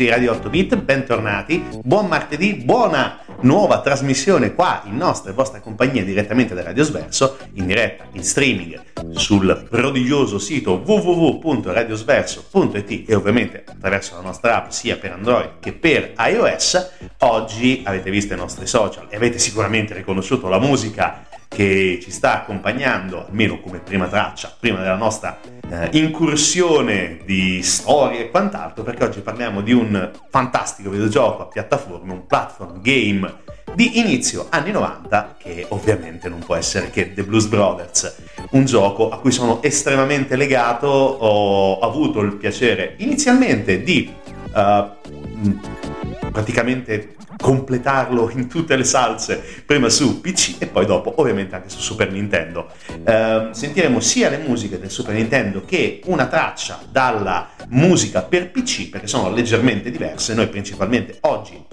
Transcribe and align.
Amici 0.00 0.04
di 0.04 0.08
Radio 0.08 0.32
8 0.32 0.48
Bit, 0.48 0.76
bentornati, 0.76 1.62
buon 1.82 2.06
martedì, 2.06 2.54
buona 2.54 3.18
nuova 3.40 3.80
trasmissione 3.80 4.54
qua 4.54 4.82
in 4.86 4.96
nostra 4.96 5.30
e 5.30 5.34
vostra 5.34 5.60
compagnia 5.60 6.02
direttamente 6.02 6.54
da 6.54 6.62
Radio 6.62 6.84
Sverso, 6.84 7.36
in 7.54 7.66
diretta, 7.66 8.04
in 8.12 8.22
streaming 8.24 8.80
sul 9.12 9.66
prodigioso 9.68 10.38
sito 10.38 10.80
www.radiosverso.it 10.84 13.08
e 13.08 13.14
ovviamente 13.14 13.64
attraverso 13.66 14.14
la 14.16 14.22
nostra 14.22 14.56
app 14.56 14.70
sia 14.70 14.96
per 14.96 15.12
Android 15.12 15.58
che 15.60 15.72
per 15.72 16.14
iOS. 16.16 16.92
Oggi 17.18 17.82
avete 17.84 18.10
visto 18.10 18.32
i 18.32 18.36
nostri 18.36 18.66
social 18.66 19.06
e 19.10 19.16
avete 19.16 19.38
sicuramente 19.38 19.92
riconosciuto 19.94 20.48
la 20.48 20.58
musica 20.58 21.26
che 21.60 21.98
ci 22.00 22.10
sta 22.10 22.36
accompagnando, 22.36 23.26
almeno 23.26 23.60
come 23.60 23.80
prima 23.80 24.06
traccia, 24.06 24.56
prima 24.58 24.78
della 24.78 24.96
nostra 24.96 25.40
eh, 25.68 25.90
incursione 25.92 27.18
di 27.26 27.62
storie 27.62 28.20
e 28.20 28.30
quant'altro, 28.30 28.82
perché 28.82 29.04
oggi 29.04 29.20
parliamo 29.20 29.60
di 29.60 29.74
un 29.74 30.10
fantastico 30.30 30.88
videogioco 30.88 31.42
a 31.42 31.46
piattaforma, 31.48 32.14
un 32.14 32.26
platform 32.26 32.80
game 32.80 33.34
di 33.74 33.98
inizio 33.98 34.46
anni 34.48 34.70
90, 34.70 35.36
che 35.38 35.66
ovviamente 35.68 36.30
non 36.30 36.38
può 36.38 36.54
essere 36.54 36.88
che 36.88 37.12
The 37.12 37.24
Blues 37.24 37.44
Brothers, 37.44 38.16
un 38.52 38.64
gioco 38.64 39.10
a 39.10 39.18
cui 39.18 39.30
sono 39.30 39.62
estremamente 39.62 40.36
legato, 40.36 40.86
ho 40.86 41.78
avuto 41.80 42.20
il 42.20 42.36
piacere 42.36 42.94
inizialmente 43.00 43.82
di 43.82 44.10
uh, 44.52 46.30
praticamente 46.30 47.14
completarlo 47.40 48.30
in 48.30 48.48
tutte 48.48 48.76
le 48.76 48.84
salse, 48.84 49.42
prima 49.64 49.88
su 49.88 50.20
PC 50.20 50.56
e 50.58 50.66
poi 50.66 50.86
dopo 50.86 51.14
ovviamente 51.16 51.54
anche 51.54 51.70
su 51.70 51.80
Super 51.80 52.12
Nintendo. 52.12 52.68
Eh, 53.04 53.48
sentiremo 53.52 54.00
sia 54.00 54.28
le 54.28 54.38
musiche 54.38 54.78
del 54.78 54.90
Super 54.90 55.14
Nintendo 55.14 55.64
che 55.64 56.00
una 56.04 56.26
traccia 56.26 56.80
dalla 56.90 57.50
musica 57.68 58.22
per 58.22 58.50
PC 58.50 58.90
perché 58.90 59.06
sono 59.06 59.32
leggermente 59.32 59.90
diverse. 59.90 60.34
Noi 60.34 60.48
principalmente 60.48 61.16
oggi 61.22 61.64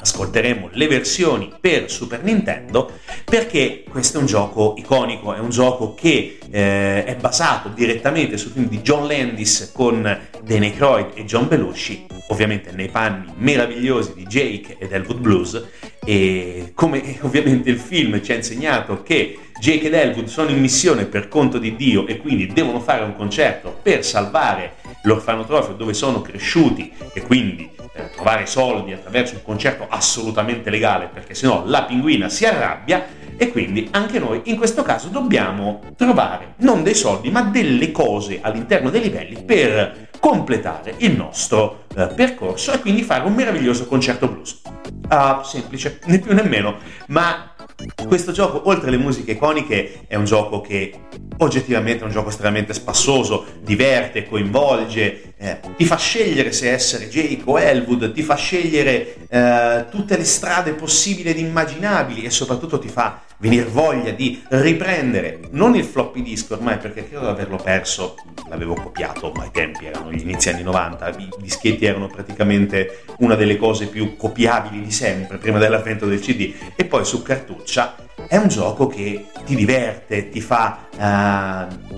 ascolteremo 0.00 0.70
le 0.72 0.86
versioni 0.86 1.50
per 1.58 1.90
Super 1.90 2.22
Nintendo 2.22 2.92
perché 3.24 3.84
questo 3.88 4.18
è 4.18 4.20
un 4.20 4.26
gioco 4.26 4.74
iconico, 4.76 5.32
è 5.32 5.38
un 5.38 5.48
gioco 5.50 5.94
che 5.94 6.38
eh, 6.50 7.04
è 7.04 7.16
basato 7.16 7.70
direttamente 7.70 8.36
sul 8.36 8.52
film 8.52 8.68
di 8.68 8.82
John 8.82 9.06
Landis 9.06 9.70
con 9.72 10.02
Danny 10.42 10.74
Croyd 10.74 11.12
e 11.14 11.24
John 11.24 11.48
Belushi, 11.48 12.06
ovviamente 12.28 12.70
nei 12.72 12.88
panni 12.88 13.32
meravigliosi 13.36 14.14
di 14.14 14.24
Jake 14.24 14.76
ed 14.78 14.92
Elwood 14.92 15.18
Blues. 15.18 15.64
E 16.04 16.72
come 16.74 17.18
ovviamente 17.20 17.70
il 17.70 17.78
film 17.78 18.22
ci 18.22 18.32
ha 18.32 18.36
insegnato 18.36 19.02
che 19.02 19.38
Jake 19.60 19.86
ed 19.86 19.94
Elwood 19.94 20.26
sono 20.26 20.50
in 20.50 20.60
missione 20.60 21.04
per 21.06 21.28
conto 21.28 21.58
di 21.58 21.76
Dio 21.76 22.06
e 22.06 22.18
quindi 22.18 22.46
devono 22.46 22.80
fare 22.80 23.04
un 23.04 23.14
concerto 23.14 23.78
per 23.82 24.04
salvare 24.04 24.74
l'orfanotrofio 25.02 25.74
dove 25.74 25.94
sono 25.94 26.22
cresciuti 26.22 26.92
e 27.12 27.22
quindi 27.22 27.70
eh, 27.94 28.10
trovare 28.10 28.46
soldi 28.46 28.92
attraverso 28.92 29.34
un 29.36 29.42
concerto 29.42 29.86
assolutamente 29.88 30.68
legale 30.68 31.08
perché 31.12 31.34
sennò 31.34 31.62
la 31.64 31.84
pinguina 31.84 32.28
si 32.28 32.44
arrabbia 32.44 33.06
e 33.36 33.50
quindi 33.50 33.88
anche 33.92 34.18
noi 34.18 34.42
in 34.44 34.56
questo 34.56 34.82
caso 34.82 35.08
dobbiamo 35.08 35.80
trovare 35.96 36.54
non 36.58 36.82
dei 36.82 36.94
soldi 36.94 37.30
ma 37.30 37.42
delle 37.42 37.90
cose 37.92 38.40
all'interno 38.42 38.90
dei 38.90 39.02
livelli 39.02 39.42
per 39.42 40.08
completare 40.18 40.94
il 40.98 41.16
nostro 41.16 41.84
eh, 41.94 42.06
percorso 42.06 42.72
e 42.72 42.80
quindi 42.80 43.02
fare 43.02 43.24
un 43.24 43.34
meraviglioso 43.34 43.86
concerto 43.86 44.26
blues. 44.26 44.62
Uh, 45.08 45.42
semplice, 45.42 46.00
né 46.06 46.18
più 46.18 46.32
né 46.32 46.42
meno, 46.42 46.78
ma 47.08 47.53
questo 48.06 48.32
gioco, 48.32 48.68
oltre 48.68 48.88
alle 48.88 48.98
musiche 48.98 49.32
iconiche, 49.32 50.04
è 50.06 50.14
un 50.14 50.24
gioco 50.24 50.60
che 50.60 50.92
oggettivamente 51.38 52.02
è 52.02 52.06
un 52.06 52.12
gioco 52.12 52.28
estremamente 52.28 52.72
spassoso, 52.72 53.46
diverte, 53.62 54.26
coinvolge, 54.26 55.34
eh, 55.36 55.60
ti 55.76 55.84
fa 55.84 55.96
scegliere 55.96 56.52
se 56.52 56.70
essere 56.70 57.08
Jake 57.08 57.42
o 57.44 57.58
Elwood, 57.58 58.12
ti 58.12 58.22
fa 58.22 58.36
scegliere 58.36 59.16
eh, 59.28 59.84
tutte 59.90 60.16
le 60.16 60.24
strade 60.24 60.72
possibili 60.72 61.30
ed 61.30 61.38
immaginabili 61.38 62.22
e 62.22 62.30
soprattutto 62.30 62.78
ti 62.78 62.88
fa 62.88 63.22
venire 63.44 63.66
voglia 63.66 64.10
di 64.10 64.42
riprendere 64.48 65.38
non 65.50 65.76
il 65.76 65.84
floppy 65.84 66.22
disk 66.22 66.52
ormai 66.52 66.78
perché 66.78 67.06
credo 67.06 67.24
di 67.24 67.30
averlo 67.30 67.56
perso, 67.56 68.14
l'avevo 68.48 68.72
copiato, 68.72 69.32
ma 69.36 69.42
ai 69.42 69.50
tempi 69.52 69.84
erano 69.84 70.10
gli 70.10 70.22
inizi 70.22 70.48
anni 70.48 70.62
90, 70.62 71.08
i 71.18 71.28
dischetti 71.40 71.84
erano 71.84 72.06
praticamente 72.06 73.02
una 73.18 73.34
delle 73.34 73.58
cose 73.58 73.88
più 73.88 74.16
copiabili 74.16 74.82
di 74.82 74.90
sempre 74.90 75.36
prima 75.36 75.58
dell'avvento 75.58 76.06
del 76.06 76.20
CD 76.20 76.54
e 76.74 76.86
poi 76.86 77.04
su 77.04 77.20
cartuccia 77.20 77.96
è 78.26 78.36
un 78.36 78.48
gioco 78.48 78.86
che 78.86 79.26
ti 79.44 79.54
diverte, 79.54 80.30
ti 80.30 80.40
fa 80.40 80.88
uh, 80.96 81.92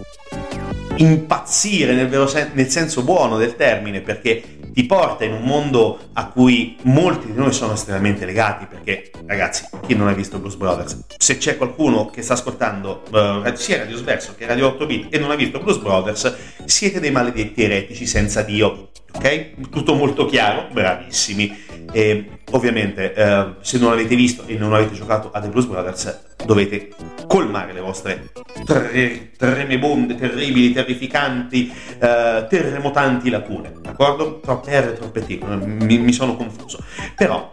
impazzire 0.96 1.94
nel, 1.94 2.28
sen- 2.28 2.50
nel 2.54 2.68
senso 2.68 3.04
buono 3.04 3.36
del 3.36 3.54
termine 3.54 4.00
perché 4.00 4.55
ti 4.76 4.84
porta 4.84 5.24
in 5.24 5.32
un 5.32 5.40
mondo 5.40 6.10
a 6.12 6.26
cui 6.26 6.76
molti 6.82 7.28
di 7.28 7.32
noi 7.32 7.50
sono 7.50 7.72
estremamente 7.72 8.26
legati 8.26 8.66
perché 8.66 9.10
ragazzi 9.24 9.66
chi 9.86 9.94
non 9.94 10.06
ha 10.06 10.12
visto 10.12 10.38
Blues 10.38 10.56
Brothers? 10.56 10.98
Se 11.16 11.38
c'è 11.38 11.56
qualcuno 11.56 12.10
che 12.10 12.20
sta 12.20 12.34
ascoltando 12.34 13.04
uh, 13.10 13.54
sia 13.54 13.78
Radio 13.78 13.96
Sverso 13.96 14.34
che 14.36 14.44
Radio 14.44 14.66
8 14.66 14.84
bit 14.84 15.14
e 15.14 15.18
non 15.18 15.30
ha 15.30 15.34
visto 15.34 15.60
Blues 15.60 15.78
Brothers 15.78 16.34
siete 16.66 17.00
dei 17.00 17.10
maledetti 17.10 17.62
eretici 17.62 18.04
senza 18.04 18.42
Dio 18.42 18.90
ok? 19.12 19.68
Tutto 19.70 19.94
molto 19.94 20.26
chiaro, 20.26 20.68
bravissimi. 20.72 21.64
E 21.92 22.28
ovviamente, 22.52 23.14
eh, 23.14 23.46
se 23.60 23.78
non 23.78 23.90
l'avete 23.90 24.16
visto 24.16 24.44
e 24.46 24.56
non 24.56 24.74
avete 24.74 24.94
giocato 24.94 25.30
a 25.32 25.40
The 25.40 25.48
Blues 25.48 25.66
Brothers, 25.66 26.34
dovete 26.44 26.90
colmare 27.26 27.72
le 27.72 27.80
vostre 27.80 28.30
tre, 28.64 29.32
tremebonde, 29.36 30.14
terribili, 30.14 30.72
terrificanti, 30.72 31.72
eh, 31.98 32.46
terremotanti 32.48 33.30
lacune. 33.30 33.72
D'accordo? 33.80 34.40
Troppe 34.40 34.80
R, 34.80 34.92
troppe 34.92 35.24
T, 35.24 35.42
mi, 35.42 35.98
mi, 35.98 36.12
sono 36.12 36.36
confuso. 36.36 36.82
Però 37.14 37.52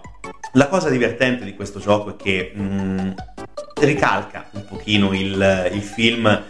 la 0.54 0.68
cosa 0.68 0.90
divertente 0.90 1.46
di 1.46 1.56
questo 1.56 1.80
gioco 1.80 2.12
è 2.12 2.16
che 2.16 2.52
mh, 2.54 2.62
mm, 2.62 3.12
ricalca 3.82 4.50
un 4.52 4.66
pochino 4.66 5.14
il, 5.14 5.70
il 5.74 5.82
film 5.82 6.42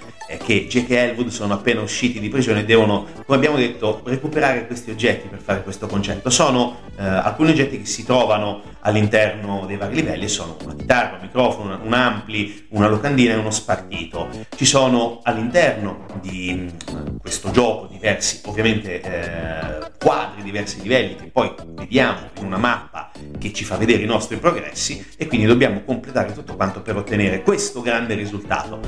che 0.43 0.67
Jake 0.67 0.93
e 0.93 1.09
Elwood 1.09 1.29
sono 1.29 1.53
appena 1.53 1.81
usciti 1.81 2.19
di 2.19 2.29
prigione 2.29 2.61
e 2.61 2.65
devono, 2.65 3.07
come 3.25 3.37
abbiamo 3.37 3.57
detto, 3.57 4.01
recuperare 4.05 4.65
questi 4.65 4.91
oggetti 4.91 5.27
per 5.27 5.39
fare 5.39 5.63
questo 5.63 5.87
concetto. 5.87 6.29
Sono 6.29 6.79
eh, 6.97 7.03
alcuni 7.03 7.51
oggetti 7.51 7.79
che 7.79 7.85
si 7.85 8.03
trovano 8.03 8.61
all'interno 8.81 9.65
dei 9.65 9.77
vari 9.77 9.95
livelli, 9.95 10.27
sono 10.27 10.57
una 10.63 10.75
chitarra, 10.75 11.15
un 11.15 11.21
microfono, 11.21 11.79
un 11.83 11.93
ampli, 11.93 12.67
una 12.69 12.87
locandina 12.87 13.33
e 13.33 13.37
uno 13.37 13.51
spartito. 13.51 14.29
Ci 14.55 14.65
sono 14.65 15.19
all'interno 15.23 16.05
di 16.21 16.71
uh, 16.91 17.17
questo 17.19 17.51
gioco 17.51 17.87
diversi, 17.87 18.41
ovviamente, 18.45 19.01
eh, 19.01 19.91
quadri, 19.97 20.43
diversi 20.43 20.81
livelli 20.81 21.15
che 21.15 21.29
poi 21.31 21.53
vediamo 21.75 22.29
in 22.39 22.45
una 22.45 22.57
mappa 22.57 23.11
che 23.39 23.53
ci 23.53 23.63
fa 23.63 23.77
vedere 23.77 24.03
i 24.03 24.07
nostri 24.07 24.37
progressi 24.37 25.05
e 25.17 25.27
quindi 25.27 25.45
dobbiamo 25.45 25.83
completare 25.83 26.33
tutto 26.33 26.55
quanto 26.55 26.81
per 26.81 26.97
ottenere 26.97 27.41
questo 27.41 27.81
grande 27.81 28.15
risultato. 28.15 28.79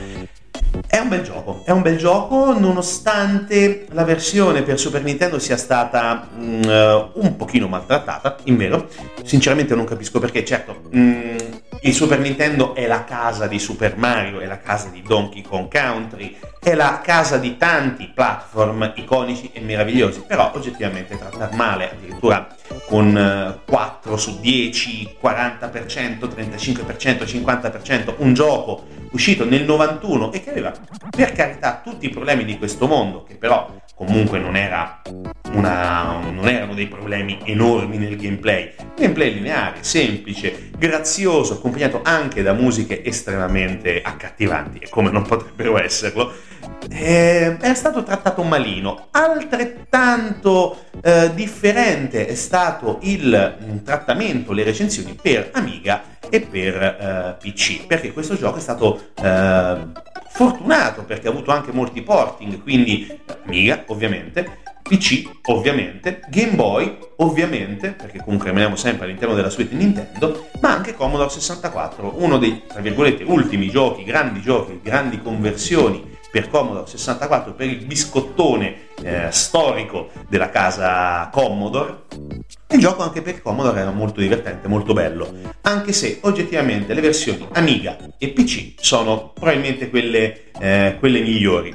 È 0.87 0.97
un 0.97 1.09
bel 1.09 1.23
gioco, 1.23 1.61
è 1.65 1.71
un 1.71 1.81
bel 1.81 1.97
gioco 1.97 2.57
nonostante 2.57 3.85
la 3.91 4.03
versione 4.03 4.61
per 4.61 4.79
Super 4.79 5.03
Nintendo 5.03 5.39
sia 5.39 5.57
stata 5.57 6.29
mm, 6.33 6.63
uh, 6.63 7.11
un 7.15 7.35
pochino 7.37 7.67
maltrattata, 7.67 8.37
in 8.43 8.57
vero, 8.57 8.87
sinceramente 9.23 9.75
non 9.75 9.85
capisco 9.85 10.19
perché, 10.19 10.45
certo, 10.45 10.83
mm, 10.95 11.35
il 11.81 11.93
Super 11.93 12.19
Nintendo 12.19 12.75
è 12.75 12.87
la 12.87 13.03
casa 13.03 13.47
di 13.47 13.59
Super 13.59 13.97
Mario, 13.97 14.39
è 14.39 14.45
la 14.45 14.59
casa 14.59 14.89
di 14.89 15.01
Donkey 15.01 15.41
Kong 15.41 15.69
Country, 15.69 16.37
è 16.59 16.73
la 16.73 16.99
casa 17.03 17.37
di 17.37 17.57
tanti 17.57 18.09
platform 18.13 18.93
iconici 18.95 19.51
e 19.53 19.59
meravigliosi, 19.59 20.23
però 20.25 20.51
oggettivamente 20.55 21.17
trattare 21.17 21.55
male 21.55 21.91
addirittura 21.91 22.47
con 22.87 23.59
4 23.65 24.13
eh, 24.13 24.17
su 24.17 24.39
10, 24.39 25.17
40%, 25.21 26.27
35%, 26.27 27.23
50%, 27.23 28.13
un 28.17 28.33
gioco 28.33 28.94
uscito 29.15 29.45
nel 29.45 29.63
91 29.63 30.33
e 30.33 30.43
che 30.43 30.49
aveva 30.49 30.73
per 31.09 31.31
carità 31.31 31.81
tutti 31.83 32.05
i 32.05 32.09
problemi 32.09 32.43
di 32.43 32.57
questo 32.57 32.85
mondo, 32.85 33.23
che 33.23 33.35
però 33.35 33.73
comunque 33.95 34.39
non, 34.39 34.57
era 34.57 35.01
una, 35.53 36.19
non 36.19 36.47
erano 36.49 36.73
dei 36.73 36.87
problemi 36.87 37.39
enormi 37.45 37.97
nel 37.97 38.17
gameplay. 38.17 38.73
Gameplay 38.95 39.33
lineare, 39.33 39.77
semplice, 39.79 40.69
grazioso, 40.77 41.53
accompagnato 41.53 42.01
anche 42.03 42.43
da 42.43 42.51
musiche 42.51 43.03
estremamente 43.03 44.01
accattivanti, 44.01 44.79
e 44.79 44.89
come 44.89 45.09
non 45.11 45.23
potrebbero 45.23 45.81
esserlo, 45.81 46.33
eh, 46.89 47.57
è 47.57 47.73
stato 47.73 48.03
trattato 48.03 48.43
malino. 48.43 49.07
Altrettanto 49.11 50.85
eh, 51.01 51.33
differente 51.33 52.27
è 52.27 52.35
stato 52.35 52.99
il 53.01 53.57
mm, 53.63 53.77
trattamento, 53.83 54.53
le 54.53 54.63
recensioni 54.63 55.17
per 55.19 55.49
Amiga 55.53 56.03
e 56.29 56.41
per 56.41 56.81
eh, 56.81 57.35
PC, 57.39 57.85
perché 57.85 58.11
questo 58.11 58.35
gioco 58.35 58.57
è 58.57 58.61
stato 58.61 59.09
eh, 59.21 59.77
fortunato 60.29 61.03
perché 61.03 61.27
ha 61.27 61.31
avuto 61.31 61.51
anche 61.51 61.71
molti 61.71 62.01
porting, 62.01 62.61
quindi 62.61 63.19
Amiga 63.45 63.83
ovviamente, 63.87 64.63
PC 64.81 65.29
ovviamente, 65.45 66.21
Game 66.29 66.53
Boy 66.53 66.97
ovviamente, 67.17 67.91
perché 67.91 68.19
comunque 68.19 68.49
rimaniamo 68.49 68.75
sempre 68.75 69.05
all'interno 69.05 69.33
della 69.33 69.49
suite 69.49 69.75
Nintendo, 69.75 70.49
ma 70.61 70.73
anche 70.73 70.93
Commodore 70.93 71.29
64, 71.29 72.13
uno 72.17 72.37
dei, 72.37 72.63
tra 72.67 72.81
virgolette, 72.81 73.23
ultimi 73.23 73.69
giochi, 73.69 74.03
grandi 74.03 74.41
giochi, 74.41 74.79
grandi 74.83 75.19
conversioni 75.21 76.13
per 76.35 76.49
Commodore 76.49 76.85
64, 76.85 77.53
per 77.53 77.69
il 77.69 77.85
biscottone 77.85 78.87
eh, 79.01 79.27
storico 79.31 80.09
della 80.27 80.49
casa 80.49 81.29
Commodore. 81.31 82.07
il 82.71 82.79
gioco 82.79 83.03
anche 83.03 83.21
per 83.21 83.41
Commodore 83.41 83.79
era 83.79 83.91
molto 83.91 84.19
divertente, 84.19 84.67
molto 84.67 84.91
bello, 84.91 85.33
anche 85.61 85.93
se 85.93 86.19
oggettivamente 86.23 86.93
le 86.93 86.99
versioni 86.99 87.47
Amiga 87.53 87.95
e 88.17 88.27
PC 88.31 88.73
sono 88.75 89.31
probabilmente 89.33 89.89
quelle, 89.89 90.51
eh, 90.59 90.97
quelle 90.99 91.21
migliori. 91.21 91.73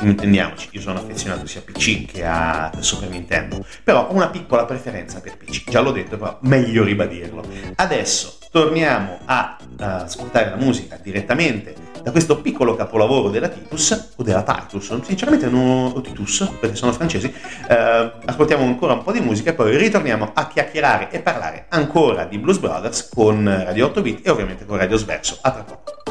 Intendiamoci, 0.00 0.68
io 0.70 0.80
sono 0.80 1.00
affezionato 1.00 1.46
sia 1.46 1.60
a 1.60 1.64
PC 1.70 2.06
che 2.06 2.24
a 2.24 2.72
Super 2.78 3.10
Nintendo, 3.10 3.62
però 3.82 4.08
ho 4.08 4.14
una 4.14 4.30
piccola 4.30 4.64
preferenza 4.64 5.20
per 5.20 5.36
PC, 5.36 5.68
già 5.68 5.80
l'ho 5.80 5.92
detto, 5.92 6.16
però 6.16 6.38
meglio 6.44 6.82
ribadirlo. 6.82 7.44
Adesso 7.74 8.38
torniamo 8.54 9.18
a 9.24 9.56
uh, 9.58 9.82
ascoltare 9.82 10.50
la 10.50 10.54
musica 10.54 10.96
direttamente 11.02 11.74
da 12.00 12.12
questo 12.12 12.40
piccolo 12.40 12.76
capolavoro 12.76 13.28
della 13.28 13.48
Titus, 13.48 14.12
o 14.14 14.22
della 14.22 14.44
Titus, 14.44 15.00
sinceramente 15.02 15.48
non 15.48 15.90
ho 15.92 16.00
Titus, 16.00 16.52
perché 16.60 16.76
sono 16.76 16.92
francesi, 16.92 17.26
uh, 17.26 18.10
ascoltiamo 18.24 18.62
ancora 18.62 18.92
un 18.92 19.02
po' 19.02 19.10
di 19.10 19.18
musica 19.18 19.50
e 19.50 19.54
poi 19.54 19.76
ritorniamo 19.76 20.30
a 20.32 20.46
chiacchierare 20.46 21.10
e 21.10 21.18
parlare 21.18 21.66
ancora 21.70 22.26
di 22.26 22.38
Blues 22.38 22.58
Brothers 22.58 23.08
con 23.12 23.44
Radio 23.44 23.86
8 23.86 24.02
Bit 24.02 24.24
e 24.24 24.30
ovviamente 24.30 24.64
con 24.64 24.76
Radio 24.76 24.98
Sverso. 24.98 25.36
A 25.40 25.50
tra 25.50 25.62
poco. 25.64 26.03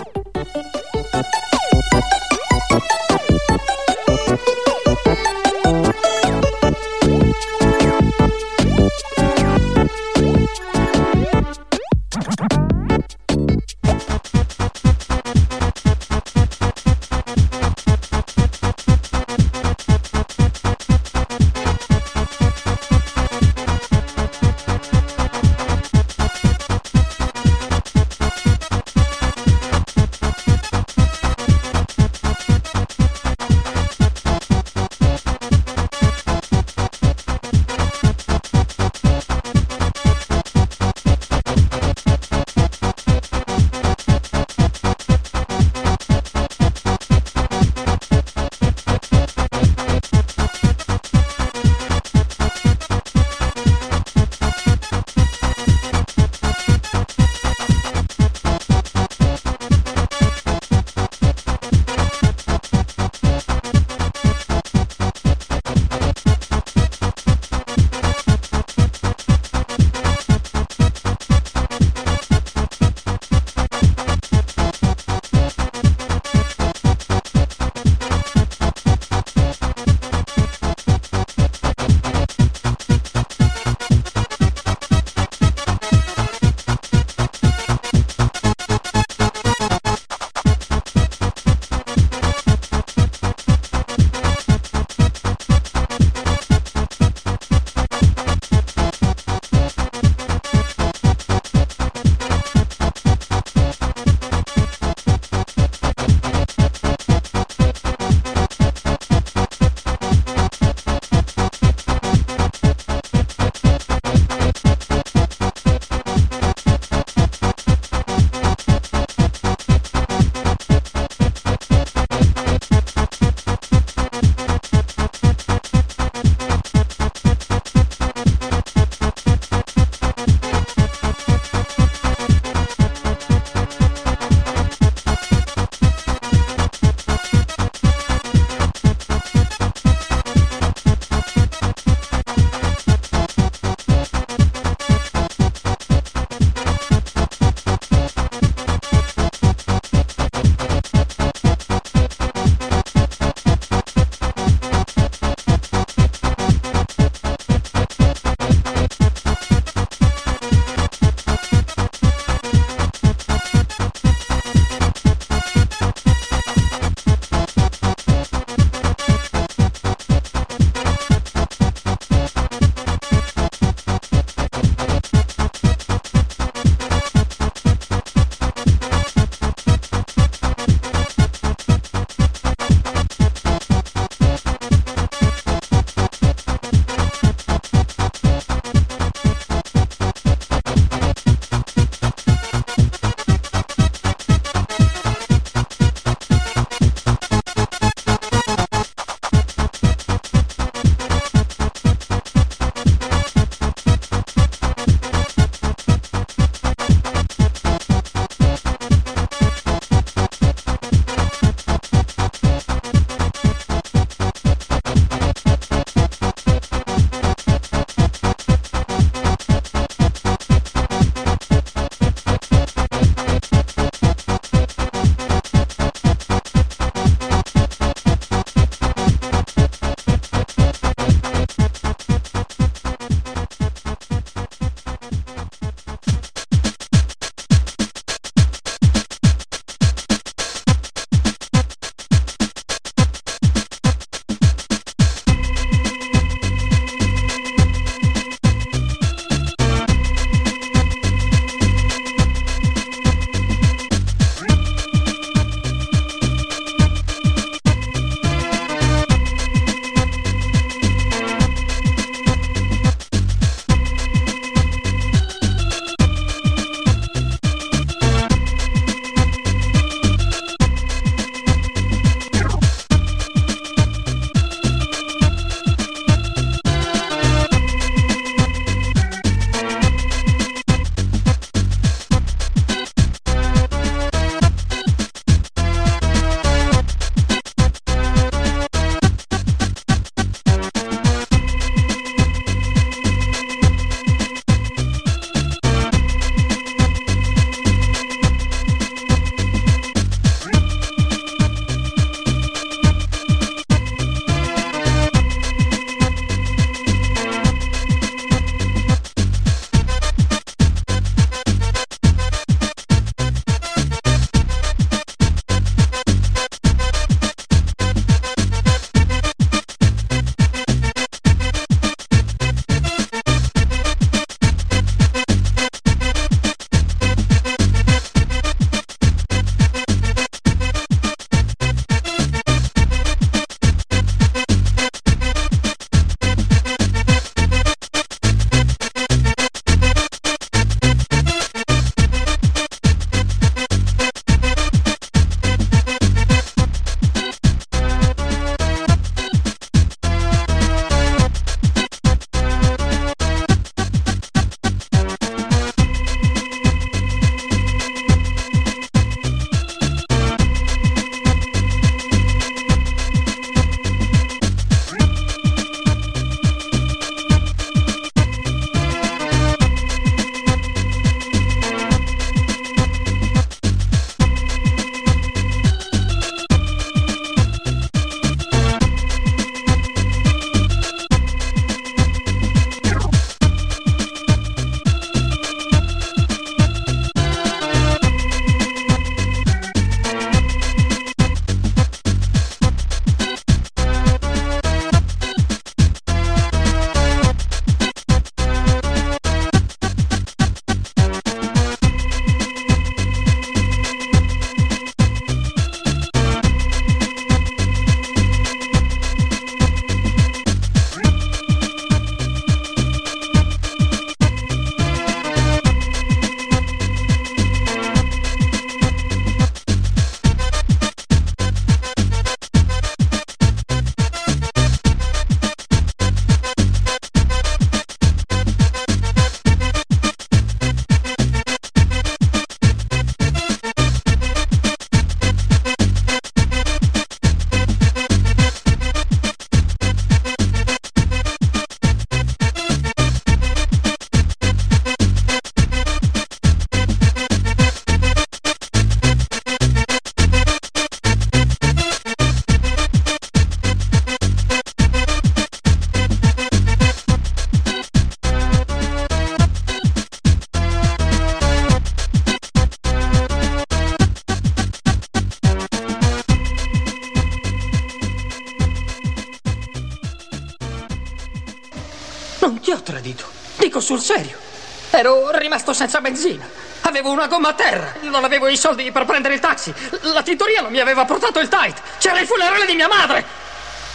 Rimasto 475.74 475.84
senza 475.84 476.02
benzina. 476.02 476.48
Avevo 476.82 477.10
una 477.12 477.28
gomma 477.28 477.50
a 477.50 477.54
terra. 477.54 477.94
Non 478.02 478.24
avevo 478.24 478.48
i 478.48 478.56
soldi 478.56 478.92
per 478.92 479.06
prendere 479.06 479.34
il 479.34 479.40
taxi. 479.40 479.74
La 480.02 480.22
tintoria 480.22 480.62
non 480.62 480.72
mi 480.72 480.80
aveva 480.80 481.04
portato 481.06 481.40
il 481.40 481.50
tight. 481.50 481.82
C'era 481.98 482.20
il 482.20 482.28
funerale 482.28 482.66
di 482.66 482.76
mia 482.76 482.88
madre. 482.88 483.42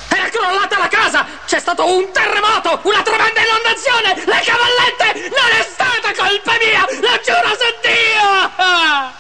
Era 0.08 0.28
crollata 0.28 0.78
la 0.78 0.88
casa! 0.88 1.26
C'è 1.46 1.60
stato 1.60 1.86
un 1.86 2.10
terremoto! 2.10 2.80
Una 2.82 3.02
tremenda 3.02 3.40
inondazione! 3.40 4.14
Le 4.24 4.42
cavallette! 4.44 5.28
Non 5.28 5.50
è 5.58 5.62
stata 5.62 6.12
colpa 6.16 6.56
mia! 6.58 6.84
Lo 7.00 7.20
giuro 7.22 7.56
su 7.56 7.74
Dio! 7.82 9.17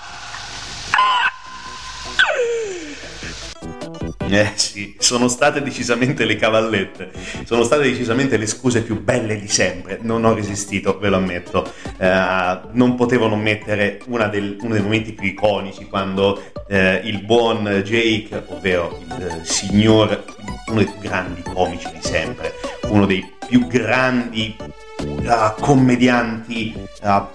Eh 4.30 4.52
sì, 4.56 4.94
sono 4.98 5.26
state 5.26 5.62
decisamente 5.62 6.24
le 6.24 6.36
cavallette, 6.36 7.10
sono 7.44 7.62
state 7.62 7.84
decisamente 7.84 8.36
le 8.36 8.46
scuse 8.46 8.82
più 8.82 9.02
belle 9.02 9.40
di 9.40 9.48
sempre, 9.48 9.98
non 10.02 10.24
ho 10.24 10.34
resistito, 10.34 10.98
ve 10.98 11.08
lo 11.08 11.16
ammetto, 11.16 11.72
eh, 11.96 12.60
non 12.72 12.94
potevo 12.94 13.26
non 13.26 13.40
mettere 13.40 14.00
del, 14.30 14.58
uno 14.60 14.74
dei 14.74 14.82
momenti 14.82 15.12
più 15.12 15.28
iconici 15.28 15.86
quando 15.86 16.42
eh, 16.68 17.00
il 17.04 17.24
buon 17.24 17.82
Jake, 17.84 18.44
ovvero 18.48 18.98
il 19.00 19.40
eh, 19.40 19.44
signor, 19.44 20.24
uno 20.66 20.76
dei 20.76 20.84
più 20.84 21.00
grandi 21.00 21.42
comici 21.42 21.88
di 21.90 22.00
sempre, 22.02 22.52
uno 22.88 23.06
dei 23.06 23.36
più 23.48 23.66
grandi 23.66 24.54
uh, 24.98 25.60
commedianti 25.60 26.74
uh, 27.02 27.26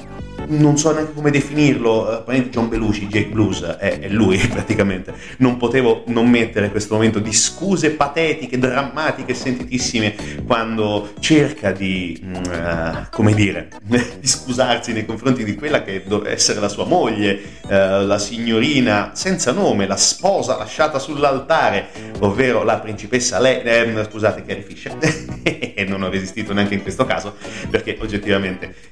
non 0.47 0.77
so 0.77 0.91
neanche 0.91 1.13
come 1.13 1.31
definirlo, 1.31 2.23
uh, 2.25 2.31
John 2.49 2.69
Belushi, 2.69 3.07
Jake 3.07 3.29
Blues, 3.29 3.61
è, 3.61 3.99
è, 3.99 4.09
lui 4.09 4.37
praticamente. 4.47 5.13
Non 5.37 5.57
potevo 5.57 6.03
non 6.07 6.29
mettere 6.29 6.69
questo 6.69 6.95
momento 6.95 7.19
di 7.19 7.31
scuse 7.33 7.91
patetiche, 7.91 8.57
drammatiche, 8.57 9.33
sentitissime 9.33 10.15
quando 10.45 11.13
cerca 11.19 11.71
di, 11.71 12.21
uh, 12.23 13.05
come 13.11 13.33
dire, 13.33 13.69
di 13.83 14.27
scusarsi 14.27 14.93
nei 14.93 15.05
confronti 15.05 15.43
di 15.43 15.55
quella 15.55 15.83
che 15.83 16.03
doveva 16.05 16.33
essere 16.33 16.59
la 16.59 16.69
sua 16.69 16.85
moglie, 16.85 17.39
uh, 17.63 18.05
la 18.05 18.19
signorina 18.19 19.11
senza 19.13 19.51
nome, 19.51 19.87
la 19.87 19.97
sposa 19.97 20.57
lasciata 20.57 20.99
sull'altare, 20.99 21.87
ovvero 22.19 22.63
la 22.63 22.79
principessa 22.79 23.39
lei, 23.39 23.61
eh, 23.61 24.07
scusate, 24.09 24.43
Carrie 24.45 24.63
Fisher, 24.63 24.97
e 25.43 25.85
non 25.87 26.03
ho 26.03 26.09
resistito 26.09 26.53
neanche 26.53 26.73
in 26.73 26.81
questo 26.81 27.05
caso, 27.05 27.35
perché 27.69 27.97
oggettivamente 27.99 28.91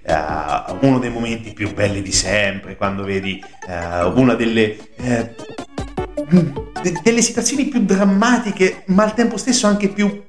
uno 0.81 0.99
dei 0.99 1.09
momenti 1.09 1.40
momenti 1.41 1.53
più 1.53 1.73
belli 1.73 2.01
di 2.01 2.11
sempre, 2.11 2.77
quando 2.77 3.03
vedi 3.03 3.43
uh, 3.67 4.19
una 4.19 4.35
delle... 4.35 4.77
Uh, 4.97 6.69
delle 7.03 7.21
situazioni 7.21 7.65
più 7.65 7.83
drammatiche, 7.83 8.83
ma 8.87 9.03
al 9.03 9.13
tempo 9.13 9.37
stesso 9.37 9.67
anche 9.67 9.89
più 9.89 10.23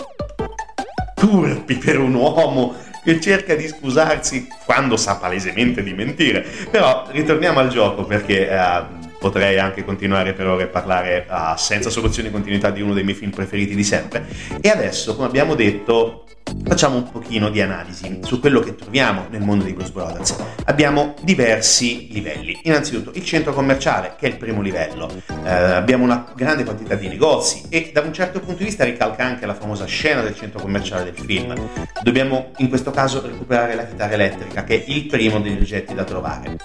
turpi 1.14 1.77
per 1.77 1.98
un 1.98 2.14
uomo 2.14 2.75
che 3.05 3.20
cerca 3.20 3.55
di 3.55 3.68
scusarsi 3.68 4.48
quando 4.64 4.96
sa 4.96 5.16
palesemente 5.16 5.83
di 5.83 5.92
mentire. 5.92 6.44
Però 6.70 7.07
ritorniamo 7.11 7.61
al 7.61 7.68
gioco 7.68 8.05
perché 8.05 8.48
uh, 8.51 9.18
potrei 9.18 9.59
anche 9.59 9.85
continuare 9.85 10.33
per 10.33 10.46
ore 10.46 10.64
a 10.64 10.68
parlare 10.68 11.27
uh, 11.29 11.57
senza 11.57 11.90
soluzione 11.90 12.29
di 12.29 12.35
continuità 12.35 12.70
di 12.70 12.83
uno 12.83 12.94
dei 12.94 13.05
miei 13.05 13.16
film 13.16 13.31
preferiti 13.31 13.75
di 13.75 13.85
sempre. 13.85 14.27
E 14.61 14.68
adesso, 14.68 15.14
come 15.14 15.29
abbiamo 15.29 15.55
detto, 15.55 16.27
facciamo 16.65 16.97
un 16.97 17.11
pochino 17.11 17.51
di 17.51 17.61
analisi 17.61 18.21
su 18.23 18.41
quello 18.41 18.61
che 18.61 18.75
troviamo 18.75 19.27
nel 19.31 19.43
mondo 19.43 19.65
dei 19.65 19.73
Blues 19.73 19.91
Brothers. 19.91 20.37
Abbiamo 20.65 21.15
diversi 21.23 22.09
livelli. 22.11 22.59
Innanzitutto 22.65 23.13
il 23.15 23.25
centro 23.25 23.53
commerciale, 23.53 24.15
che 24.19 24.27
è 24.27 24.29
il 24.31 24.37
primo 24.37 24.63
livello. 24.63 25.11
Eh, 25.45 25.51
abbiamo 25.51 26.05
una 26.05 26.33
grande 26.35 26.65
quantità 26.65 26.95
di 26.95 27.09
negozi 27.09 27.65
e 27.69 27.91
da 27.93 28.01
un 28.01 28.13
certo 28.13 28.41
punto 28.41 28.59
di 28.59 28.65
vista 28.65 28.85
ricalca 28.85 29.25
anche 29.25 29.47
la 29.47 29.55
famosa 29.55 29.85
scena 29.85 30.23
del 30.23 30.35
centro 30.35 30.61
commerciale 30.61 31.05
del 31.05 31.19
film. 31.19 31.55
Dobbiamo 32.03 32.51
in 32.59 32.69
questo 32.69 32.91
caso 32.91 33.21
recuperare 33.21 33.75
la 33.75 33.87
chitarra 33.87 34.15
elettrica, 34.15 34.65
che 34.65 34.85
è 34.85 34.91
il 34.91 35.07
primo 35.07 35.41
degli 35.41 35.61
oggetti 35.61 35.95
da 35.95 36.05
trovare. 36.05 36.57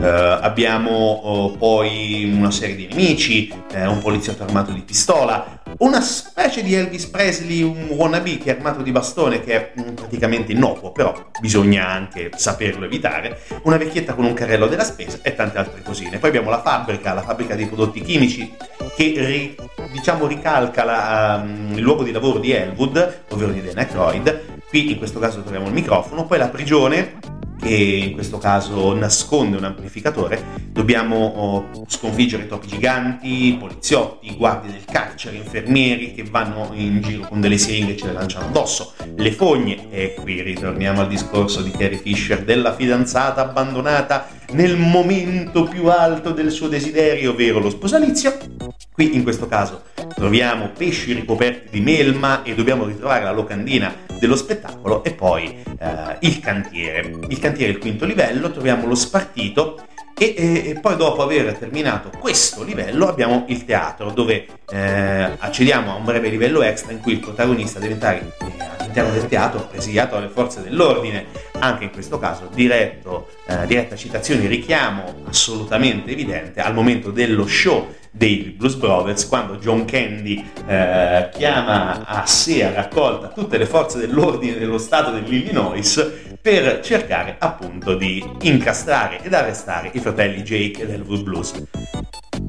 Eh, 0.00 0.06
abbiamo 0.06 0.90
oh, 0.90 1.50
poi 1.52 2.30
una 2.36 2.50
serie 2.50 2.74
di 2.76 2.86
nemici, 2.86 3.52
eh, 3.72 3.86
un 3.86 4.00
poliziotto 4.00 4.42
armato 4.42 4.72
di 4.72 4.80
pistola, 4.80 5.62
una 5.78 6.00
specie 6.00 6.62
di 6.62 6.74
Elvis 6.74 7.06
Presley, 7.06 7.62
un 7.62 7.88
wannabe 7.90 8.38
che 8.38 8.52
è 8.52 8.56
armato 8.56 8.82
di 8.82 8.92
bastone, 8.92 9.23
che 9.28 9.52
è 9.54 9.72
mm, 9.80 9.94
praticamente 9.94 10.52
innocuo, 10.52 10.92
però 10.92 11.30
bisogna 11.40 11.88
anche 11.88 12.30
saperlo 12.34 12.84
evitare, 12.84 13.40
una 13.62 13.76
vecchietta 13.76 14.14
con 14.14 14.24
un 14.24 14.34
carrello 14.34 14.66
della 14.66 14.84
spesa 14.84 15.18
e 15.22 15.34
tante 15.34 15.58
altre 15.58 15.82
cosine. 15.82 16.18
Poi 16.18 16.28
abbiamo 16.28 16.50
la 16.50 16.60
fabbrica, 16.60 17.12
la 17.12 17.22
fabbrica 17.22 17.54
dei 17.54 17.66
prodotti 17.66 18.00
chimici, 18.00 18.54
che 18.96 19.14
ri, 19.16 19.56
diciamo 19.92 20.26
ricalca 20.26 20.84
la, 20.84 21.42
um, 21.44 21.72
il 21.74 21.82
luogo 21.82 22.02
di 22.02 22.12
lavoro 22.12 22.38
di 22.38 22.52
Elwood, 22.52 23.22
ovvero 23.30 23.52
di 23.52 23.62
Dan 23.62 23.78
Aykroyd. 23.78 24.62
Qui 24.68 24.90
in 24.92 24.98
questo 24.98 25.18
caso 25.18 25.40
troviamo 25.40 25.66
il 25.66 25.72
microfono, 25.72 26.26
poi 26.26 26.38
la 26.38 26.48
prigione 26.48 27.18
che 27.64 27.74
in 27.74 28.12
questo 28.12 28.36
caso 28.36 28.94
nasconde 28.94 29.56
un 29.56 29.64
amplificatore, 29.64 30.42
dobbiamo 30.68 31.16
oh, 31.16 31.84
sconfiggere 31.88 32.46
topi 32.46 32.66
giganti, 32.66 33.56
poliziotti, 33.58 34.36
guardie 34.36 34.72
del 34.72 34.84
carcere, 34.84 35.36
infermieri 35.36 36.12
che 36.12 36.24
vanno 36.24 36.72
in 36.74 37.00
giro 37.00 37.26
con 37.26 37.40
delle 37.40 37.56
siringhe 37.56 37.94
e 37.94 37.96
ce 37.96 38.06
le 38.06 38.12
lanciano 38.12 38.46
addosso, 38.46 38.92
le 39.16 39.32
fogne, 39.32 39.90
e 39.90 40.12
qui 40.12 40.42
ritorniamo 40.42 41.00
al 41.00 41.08
discorso 41.08 41.62
di 41.62 41.70
Carrie 41.70 41.96
Fisher 41.96 42.44
della 42.44 42.74
fidanzata 42.74 43.40
abbandonata 43.40 44.28
nel 44.52 44.76
momento 44.76 45.64
più 45.64 45.86
alto 45.86 46.32
del 46.32 46.50
suo 46.50 46.68
desiderio, 46.68 47.30
ovvero 47.30 47.60
lo 47.60 47.70
sposalizio. 47.70 48.82
Qui 48.94 49.16
in 49.16 49.24
questo 49.24 49.48
caso 49.48 49.82
troviamo 50.14 50.68
pesci 50.68 51.14
ricoperti 51.14 51.66
di 51.68 51.80
melma 51.80 52.44
e 52.44 52.54
dobbiamo 52.54 52.84
ritrovare 52.84 53.24
la 53.24 53.32
locandina 53.32 53.92
dello 54.20 54.36
spettacolo 54.36 55.02
e 55.02 55.12
poi 55.12 55.64
eh, 55.80 56.16
il 56.20 56.38
cantiere. 56.38 57.18
Il 57.26 57.40
cantiere 57.40 57.72
è 57.72 57.74
il 57.74 57.80
quinto 57.80 58.04
livello, 58.04 58.52
troviamo 58.52 58.86
lo 58.86 58.94
spartito 58.94 59.84
e, 60.16 60.34
e, 60.36 60.68
e, 60.68 60.78
poi 60.80 60.94
dopo 60.94 61.22
aver 61.24 61.56
terminato 61.56 62.08
questo 62.20 62.62
livello 62.62 63.08
abbiamo 63.08 63.46
il 63.48 63.64
teatro 63.64 64.10
dove 64.10 64.46
eh, 64.70 65.28
accediamo 65.38 65.90
a 65.90 65.96
un 65.96 66.04
breve 66.04 66.28
livello 66.28 66.62
extra 66.62 66.92
in 66.92 67.00
cui 67.00 67.14
il 67.14 67.18
protagonista 67.18 67.80
deve 67.80 67.94
entrare 67.94 68.20
eh, 68.20 68.64
all'interno 68.78 69.10
del 69.10 69.26
teatro 69.26 69.66
presidiato 69.66 70.14
dalle 70.14 70.28
forze 70.28 70.62
dell'ordine, 70.62 71.26
anche 71.58 71.82
in 71.82 71.90
questo 71.90 72.20
caso 72.20 72.48
diretto, 72.54 73.26
eh, 73.48 73.66
diretta 73.66 73.96
citazione, 73.96 74.46
richiamo 74.46 75.24
assolutamente 75.24 76.12
evidente 76.12 76.60
al 76.60 76.74
momento 76.74 77.10
dello 77.10 77.48
show 77.48 77.88
dei 78.16 78.54
Blues 78.56 78.76
Brothers 78.76 79.26
quando 79.26 79.56
John 79.56 79.84
Candy 79.84 80.42
eh, 80.66 81.30
chiama 81.32 82.06
a 82.06 82.24
sé 82.26 82.64
a 82.64 82.72
raccolta 82.72 83.28
tutte 83.28 83.58
le 83.58 83.66
forze 83.66 83.98
dell'ordine 83.98 84.56
dello 84.56 84.78
stato 84.78 85.10
dell'Illinois 85.10 86.12
per 86.40 86.80
cercare 86.80 87.34
appunto 87.38 87.96
di 87.96 88.24
incastrare 88.42 89.20
ed 89.20 89.34
arrestare 89.34 89.90
i 89.92 89.98
fratelli 89.98 90.42
Jake 90.42 90.86
e 90.86 90.92
Elwood 90.92 91.22
Blues. 91.22 91.54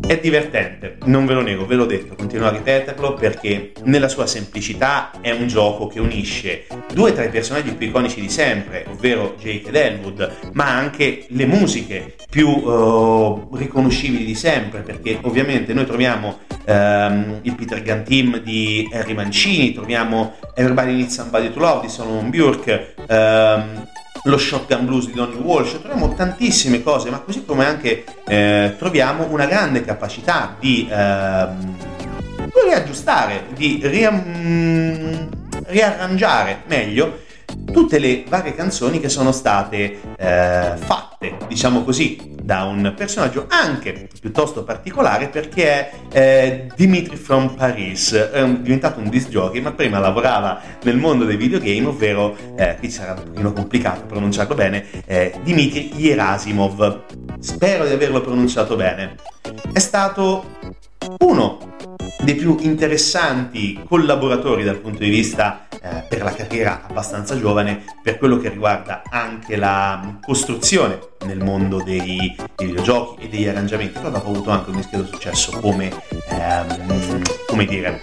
È 0.07 0.19
divertente, 0.19 0.97
non 1.05 1.25
ve 1.25 1.33
lo 1.33 1.41
nego, 1.41 1.65
ve 1.65 1.73
l'ho 1.73 1.87
detto, 1.87 2.13
continuo 2.13 2.45
a 2.47 2.51
ripeterlo 2.51 3.15
perché 3.15 3.71
nella 3.85 4.07
sua 4.07 4.27
semplicità 4.27 5.09
è 5.19 5.31
un 5.31 5.47
gioco 5.47 5.87
che 5.87 5.99
unisce 5.99 6.67
due 6.93 7.11
tra 7.11 7.23
i 7.23 7.29
personaggi 7.29 7.71
più 7.71 7.87
iconici 7.87 8.21
di 8.21 8.29
sempre, 8.29 8.85
ovvero 8.87 9.35
Jake 9.39 9.69
ed 9.69 9.75
Elwood, 9.75 10.51
ma 10.53 10.69
anche 10.69 11.25
le 11.29 11.47
musiche 11.47 12.13
più 12.29 12.49
uh, 12.49 13.49
riconoscibili 13.55 14.25
di 14.25 14.35
sempre, 14.35 14.81
perché 14.81 15.17
ovviamente 15.23 15.73
noi 15.73 15.85
troviamo 15.87 16.41
um, 16.67 17.39
il 17.41 17.55
Peter 17.55 17.81
Gunn 17.81 18.03
Team 18.03 18.41
di 18.41 18.87
Harry 18.93 19.15
Mancini, 19.15 19.73
troviamo 19.73 20.35
Everybody 20.53 20.93
Needs 20.93 21.15
Somebody 21.15 21.51
to 21.51 21.59
Love 21.59 21.81
di 21.81 21.89
Solomon 21.89 22.29
Burke, 22.29 22.93
um, 23.07 23.87
lo 24.25 24.37
shotgun 24.37 24.85
blues 24.85 25.07
di 25.07 25.13
Donny 25.13 25.37
Walsh, 25.37 25.79
troviamo 25.79 26.13
tantissime 26.13 26.81
cose, 26.81 27.09
ma 27.09 27.19
così 27.19 27.45
come 27.45 27.65
anche 27.65 28.03
eh, 28.27 28.75
troviamo 28.77 29.25
una 29.29 29.45
grande 29.45 29.83
capacità 29.83 30.55
di 30.59 30.87
eh, 30.89 31.47
riaggiustare, 32.65 33.45
di 33.55 33.79
ria- 33.83 34.23
riarrangiare 35.67 36.63
meglio 36.67 37.23
tutte 37.71 37.99
le 37.99 38.23
varie 38.27 38.53
canzoni 38.53 38.99
che 38.99 39.09
sono 39.09 39.31
state 39.31 39.99
eh, 40.17 40.73
fatte, 40.77 41.37
diciamo 41.47 41.83
così, 41.83 42.33
da 42.41 42.63
un 42.63 42.93
personaggio 42.95 43.47
anche 43.49 44.07
piuttosto 44.19 44.63
particolare 44.63 45.29
perché 45.29 45.63
è 45.67 45.91
eh, 46.11 46.71
Dimitri 46.75 47.15
from 47.15 47.55
Paris, 47.55 48.13
è 48.13 48.47
diventato 48.47 48.99
un 48.99 49.09
disc 49.09 49.29
jockey, 49.29 49.61
ma 49.61 49.71
prima 49.71 49.99
lavorava 49.99 50.61
nel 50.83 50.97
mondo 50.97 51.25
dei 51.25 51.37
videogame, 51.37 51.87
ovvero, 51.87 52.35
eh, 52.55 52.75
qui 52.77 52.89
sarà 52.89 53.13
un 53.13 53.23
pochino 53.31 53.53
complicato 53.53 54.05
pronunciarlo 54.05 54.55
bene, 54.55 54.85
eh, 55.05 55.33
Dimitri 55.43 55.91
Gerasimov. 55.95 57.03
Spero 57.39 57.85
di 57.85 57.93
averlo 57.93 58.21
pronunciato 58.21 58.75
bene. 58.75 59.15
È 59.71 59.79
stato 59.79 60.45
uno 61.19 61.73
dei 62.23 62.35
più 62.35 62.57
interessanti 62.61 63.79
collaboratori 63.87 64.63
dal 64.63 64.77
punto 64.77 64.99
di 64.99 65.09
vista 65.09 65.67
eh, 65.69 66.03
per 66.09 66.23
la 66.23 66.33
carriera 66.33 66.85
abbastanza 66.87 67.37
giovane 67.37 67.83
per 68.01 68.17
quello 68.17 68.37
che 68.37 68.49
riguarda 68.49 69.03
anche 69.09 69.55
la 69.55 70.17
costruzione 70.21 70.99
nel 71.25 71.43
mondo 71.43 71.83
dei, 71.83 72.35
dei 72.55 72.67
videogiochi 72.67 73.23
e 73.23 73.29
degli 73.29 73.47
arrangiamenti, 73.47 74.01
dopo 74.01 74.15
ha 74.15 74.19
avuto 74.19 74.49
anche 74.49 74.69
un 74.71 74.77
discreto 74.77 75.05
successo 75.05 75.59
come, 75.59 75.91
ehm, 76.29 77.21
come 77.47 77.65
dire, 77.65 78.01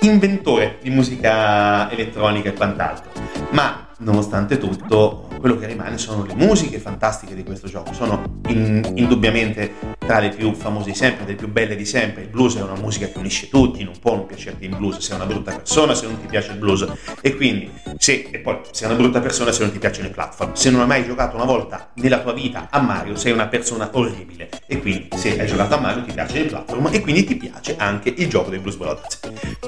inventore 0.00 0.78
di 0.82 0.90
musica 0.90 1.90
elettronica 1.90 2.50
e 2.50 2.52
quant'altro. 2.52 3.10
Ma 3.50 3.88
nonostante 3.98 4.58
tutto, 4.58 5.28
quello 5.38 5.56
che 5.56 5.66
rimane 5.66 5.98
sono 5.98 6.24
le 6.24 6.34
musiche 6.34 6.78
fantastiche 6.78 7.34
di 7.34 7.44
questo 7.44 7.68
gioco. 7.68 7.92
Sono 7.92 8.40
in, 8.48 8.92
indubbiamente 8.94 9.74
tra 10.06 10.18
le 10.18 10.28
più 10.30 10.52
famose 10.52 10.90
di 10.90 10.96
sempre, 10.96 11.24
le 11.24 11.34
più 11.34 11.48
belle 11.48 11.76
di 11.76 11.84
sempre. 11.84 12.22
Il 12.22 12.28
blues 12.28 12.56
è 12.56 12.62
una 12.62 12.74
musica 12.74 13.06
che 13.06 13.18
unisce 13.18 13.48
tutti, 13.48 13.82
non 13.84 13.94
può 13.98 14.14
non 14.14 14.26
piacerti 14.26 14.66
il 14.66 14.76
blues, 14.76 14.98
sei 14.98 15.16
una 15.16 15.26
brutta 15.26 15.52
persona 15.52 15.94
se 15.94 16.06
non 16.06 16.20
ti 16.20 16.26
piace 16.26 16.52
il 16.52 16.58
blues. 16.58 16.86
E 17.20 17.36
quindi, 17.36 17.70
se, 17.96 18.28
e 18.30 18.38
poi, 18.38 18.58
sei 18.70 18.88
una 18.88 18.96
brutta 18.98 19.20
persona 19.20 19.50
se 19.52 19.62
non 19.62 19.72
ti 19.72 19.78
piacciono 19.78 20.08
i 20.08 20.10
platform. 20.10 20.52
Se 20.52 20.70
non 20.70 20.82
hai 20.82 20.86
mai 20.86 21.04
giocato 21.04 21.36
una 21.36 21.46
volta 21.46 21.90
nella 21.94 22.20
tua 22.20 22.32
vita 22.32 22.68
a 22.70 22.80
Mario, 22.80 23.16
sei 23.16 23.32
una 23.32 23.46
persona 23.46 23.88
orribile. 23.92 24.48
E 24.66 24.80
quindi, 24.80 25.08
se 25.14 25.40
hai 25.40 25.46
giocato 25.46 25.74
a 25.74 25.80
Mario, 25.80 26.04
ti 26.04 26.12
piace 26.12 26.38
il 26.38 26.46
platform 26.46 26.88
e 26.92 27.00
quindi 27.00 27.24
ti 27.24 27.36
piace 27.36 27.74
anche 27.78 28.12
il 28.14 28.28
gioco 28.28 28.50
dei 28.50 28.58
Blues 28.58 28.76
Brothers. 28.76 29.20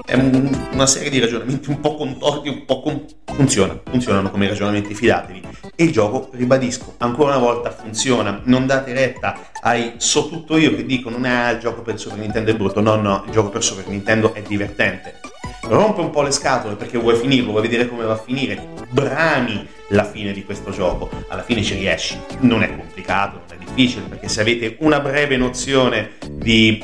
È 0.05 0.14
un, 0.14 0.68
una 0.72 0.87
serie 0.87 1.11
di 1.11 1.18
ragionamenti 1.18 1.70
un 1.70 1.81
po' 1.81 1.96
contorti, 1.96 2.49
un 2.49 2.64
po' 2.66 2.81
con... 2.83 3.05
funziona, 3.25 3.79
funzionano 3.85 4.31
come 4.31 4.49
ragionamenti 4.49 4.94
fidatevi. 4.94 5.42
E 5.75 5.85
il 5.85 5.92
gioco, 5.92 6.31
ribadisco, 6.33 6.94
ancora 6.99 7.37
una 7.37 7.44
volta 7.44 7.70
funziona. 7.70 8.40
Non 8.44 8.66
date 8.66 8.92
retta 8.92 9.51
ai 9.62 9.94
tutto 10.29 10.57
io 10.57 10.75
che 10.75 10.85
dicono 10.85 11.17
ah, 11.27 11.51
il 11.51 11.59
gioco 11.59 11.83
per 11.83 11.99
Super 11.99 12.19
Nintendo 12.19 12.51
è 12.51 12.55
brutto. 12.55 12.81
No, 12.81 12.97
no, 12.97 13.23
il 13.27 13.33
gioco 13.33 13.51
per 13.51 13.62
Super 13.62 13.87
Nintendo 13.89 14.35
è 14.35 14.43
divertente. 14.43 15.21
Rompe 15.62 16.01
un 16.01 16.11
po' 16.11 16.23
le 16.23 16.31
scatole 16.31 16.77
perché 16.77 16.97
vuoi 16.99 17.17
finirlo, 17.17 17.51
vuoi 17.51 17.62
vedere 17.62 17.89
come 17.89 18.05
va 18.05 18.12
a 18.12 18.23
finire. 18.23 18.69
Brami 18.89 19.67
la 19.89 20.05
fine 20.05 20.33
di 20.33 20.45
questo 20.45 20.71
gioco. 20.71 21.11
Alla 21.29 21.43
fine 21.43 21.62
ci 21.62 21.75
riesci. 21.75 22.19
Non 22.41 22.62
è 22.62 22.77
complicato, 22.77 23.43
non 23.49 23.59
è 23.59 23.65
difficile, 23.65 24.07
perché 24.07 24.29
se 24.29 24.41
avete 24.41 24.77
una 24.81 25.01
breve 25.01 25.37
nozione 25.37 26.12
di, 26.31 26.83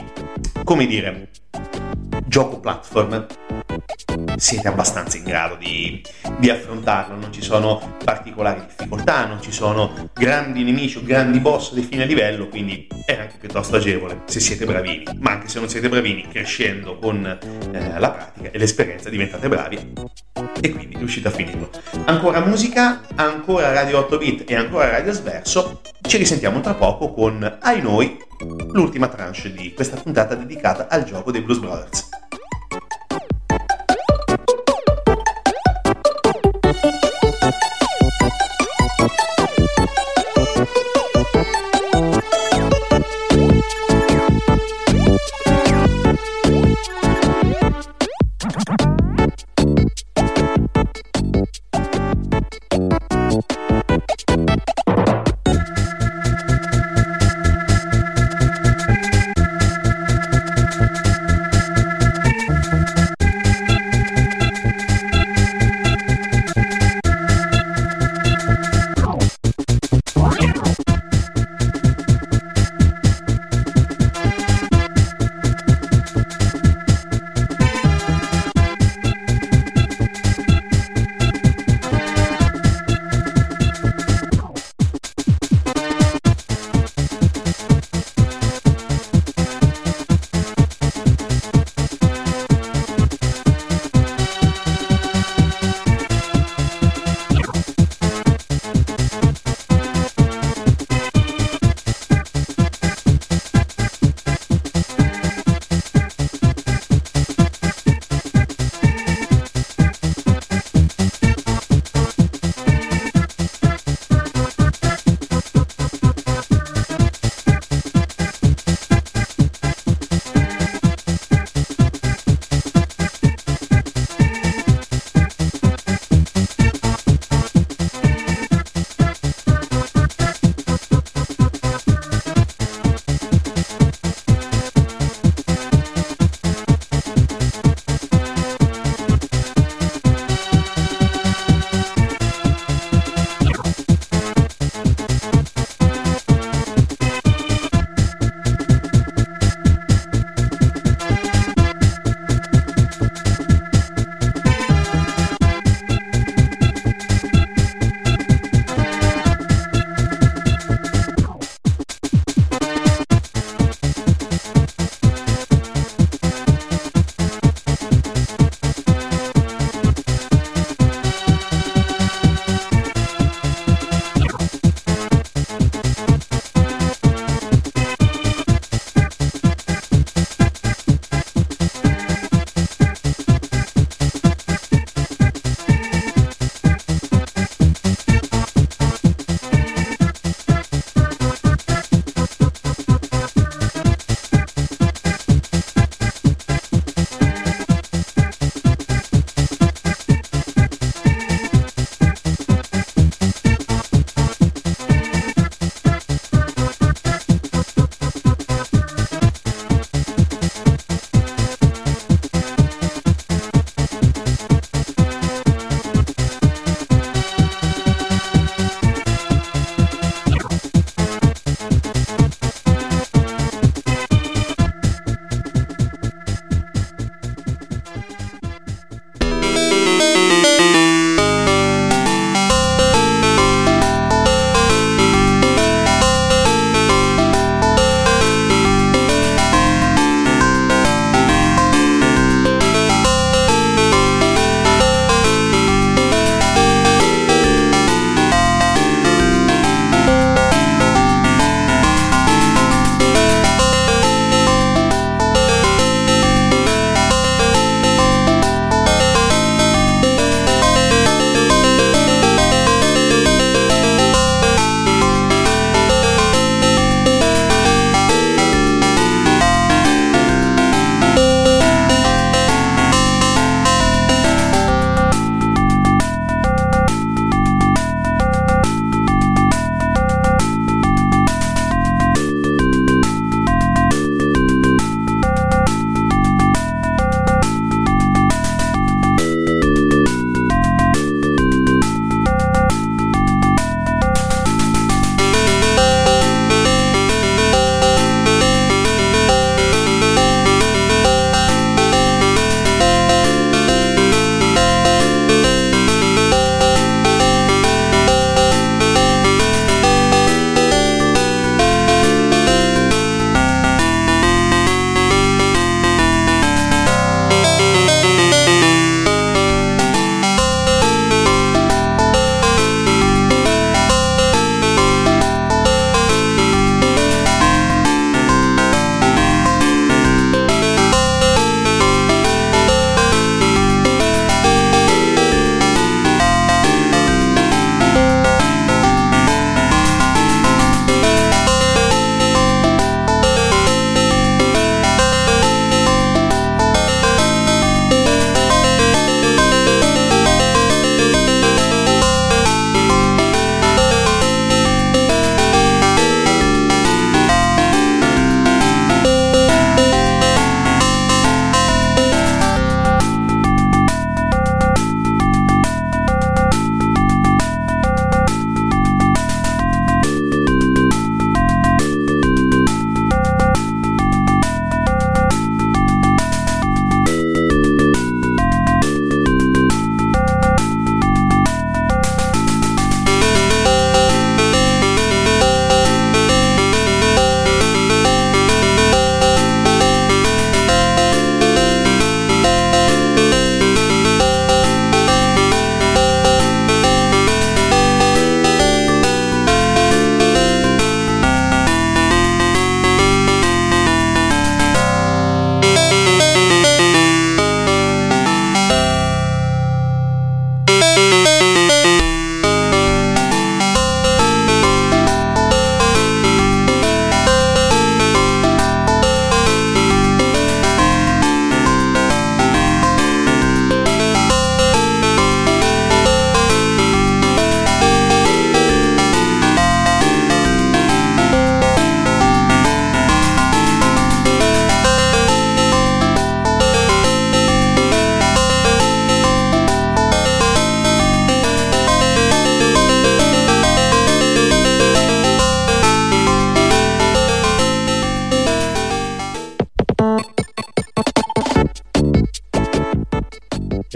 come 0.65 0.87
dire, 0.87 1.29
gioco 2.33 2.61
platform, 2.61 3.27
siete 4.37 4.66
abbastanza 4.66 5.18
in 5.18 5.25
grado 5.25 5.55
di, 5.57 6.03
di, 6.38 6.49
affrontarlo, 6.49 7.14
non 7.14 7.31
ci 7.31 7.42
sono 7.42 7.97
particolari 8.03 8.62
difficoltà, 8.64 9.27
non 9.27 9.42
ci 9.42 9.53
sono 9.53 10.09
grandi 10.14 10.62
nemici 10.62 10.97
o 10.97 11.03
grandi 11.03 11.40
boss 11.40 11.75
di 11.75 11.83
fine 11.83 12.07
livello, 12.07 12.49
quindi 12.49 12.88
è 13.05 13.18
anche 13.21 13.37
piuttosto 13.38 13.77
agevole 13.77 14.23
se 14.25 14.40
siete 14.40 14.64
bravini, 14.64 15.05
ma 15.18 15.33
anche 15.33 15.49
se 15.49 15.59
non 15.59 15.68
siete 15.68 15.90
bravini, 15.90 16.27
crescendo 16.27 16.97
con 16.99 17.23
eh, 17.27 17.99
la 17.99 18.11
pratica 18.11 18.51
e 18.51 18.57
l'esperienza 18.57 19.11
diventate 19.11 19.49
bravi 19.49 19.92
e 20.59 20.71
quindi 20.71 20.97
riuscite 20.97 21.29
a 21.29 21.33
finirlo. 21.33 21.68
Ancora 22.07 22.40
musica, 22.40 23.03
ancora 23.14 23.75
Radio 23.75 23.99
8 23.99 24.16
bit 24.16 24.51
e 24.51 24.55
ancora 24.55 24.88
Radio 24.88 25.12
Sverso, 25.12 25.83
ci 26.01 26.16
risentiamo 26.16 26.62
tra 26.62 26.73
poco 26.73 27.12
con, 27.12 27.59
ai 27.61 27.83
noi, 27.83 28.16
l'ultima 28.45 29.09
tranche 29.09 29.53
di 29.53 29.73
questa 29.73 29.97
puntata 29.97 30.35
dedicata 30.35 30.89
al 30.89 31.05
gioco 31.05 31.31
dei 31.31 31.43
Blues 31.43 31.59
Brothers. 31.59 32.09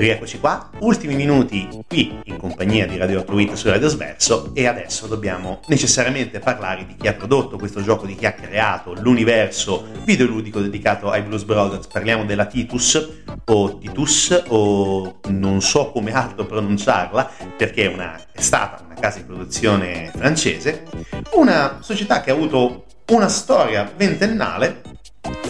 Rieccoci 0.06 0.38
qua, 0.38 0.70
ultimi 0.78 1.16
minuti 1.16 1.68
qui 1.88 2.20
in 2.26 2.36
compagnia 2.36 2.86
di 2.86 2.96
Radio 2.96 3.18
8 3.28 3.56
su 3.56 3.68
Radio 3.68 3.88
Sverso 3.88 4.52
e 4.54 4.68
adesso 4.68 5.08
dobbiamo 5.08 5.62
necessariamente 5.66 6.38
parlare 6.38 6.86
di 6.86 6.94
chi 6.94 7.08
ha 7.08 7.14
prodotto 7.14 7.58
questo 7.58 7.82
gioco, 7.82 8.06
di 8.06 8.14
chi 8.14 8.24
ha 8.24 8.32
creato 8.32 8.94
l'universo 8.94 9.84
videoludico 10.04 10.60
dedicato 10.60 11.10
ai 11.10 11.22
Blues 11.22 11.42
Brothers. 11.42 11.88
Parliamo 11.88 12.24
della 12.24 12.46
Titus 12.46 13.24
o 13.46 13.78
Titus 13.78 14.44
o 14.46 15.18
non 15.26 15.60
so 15.60 15.90
come 15.90 16.12
altro 16.12 16.46
pronunciarla 16.46 17.28
perché 17.56 17.90
è, 17.90 17.92
una, 17.92 18.16
è 18.30 18.40
stata 18.40 18.84
una 18.84 18.94
casa 18.94 19.18
di 19.18 19.24
produzione 19.24 20.12
francese, 20.14 20.84
una 21.32 21.78
società 21.80 22.20
che 22.20 22.30
ha 22.30 22.34
avuto 22.34 22.84
una 23.06 23.28
storia 23.28 23.90
ventennale 23.96 24.82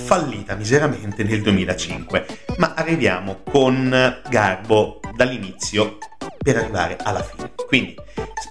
fallita 0.07 0.55
miseramente 0.55 1.25
nel 1.25 1.43
2005, 1.43 2.27
ma 2.59 2.75
arriviamo 2.75 3.41
con 3.43 4.21
garbo 4.29 5.01
dall'inizio 5.15 5.99
per 6.39 6.57
arrivare 6.57 6.97
alla 7.03 7.23
fine. 7.23 7.53
Quindi 7.67 7.97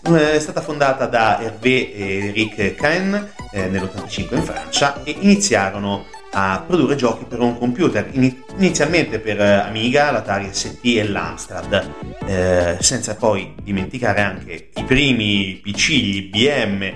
eh, 0.08 0.34
è 0.34 0.40
stata 0.40 0.62
fondata 0.62 1.06
da 1.06 1.40
Hervé 1.42 1.94
e 1.94 2.28
Eric 2.28 2.76
Cahen 2.76 3.30
eh, 3.52 3.68
nell'85 3.68 4.36
in 4.36 4.44
Francia 4.44 5.04
e 5.04 5.16
iniziarono 5.20 6.06
a 6.38 6.62
produrre 6.68 6.96
giochi 6.96 7.24
per 7.24 7.40
un 7.40 7.58
computer, 7.58 8.10
inizialmente 8.58 9.20
per 9.20 9.40
Amiga, 9.40 10.12
l'Atari 10.12 10.50
ST 10.52 10.80
e 10.84 11.08
l'Amstrad, 11.08 11.92
eh, 12.26 12.78
senza 12.82 13.16
poi 13.16 13.56
dimenticare 13.64 14.20
anche 14.20 14.70
i 14.76 14.84
primi 14.84 15.62
PC, 15.64 15.90
gli 15.92 16.18
IBM 16.18 16.94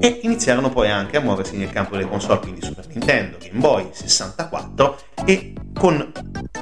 e 0.00 0.20
iniziarono 0.22 0.70
poi 0.70 0.90
anche 0.90 1.16
a 1.16 1.20
muoversi 1.20 1.56
nel 1.56 1.70
campo 1.70 1.96
delle 1.96 2.08
console, 2.08 2.40
quindi 2.40 2.62
Super 2.62 2.86
Nintendo, 2.88 3.38
Game 3.40 3.58
Boy, 3.58 3.88
64 3.92 4.98
e 5.24 5.52
con 5.78 6.12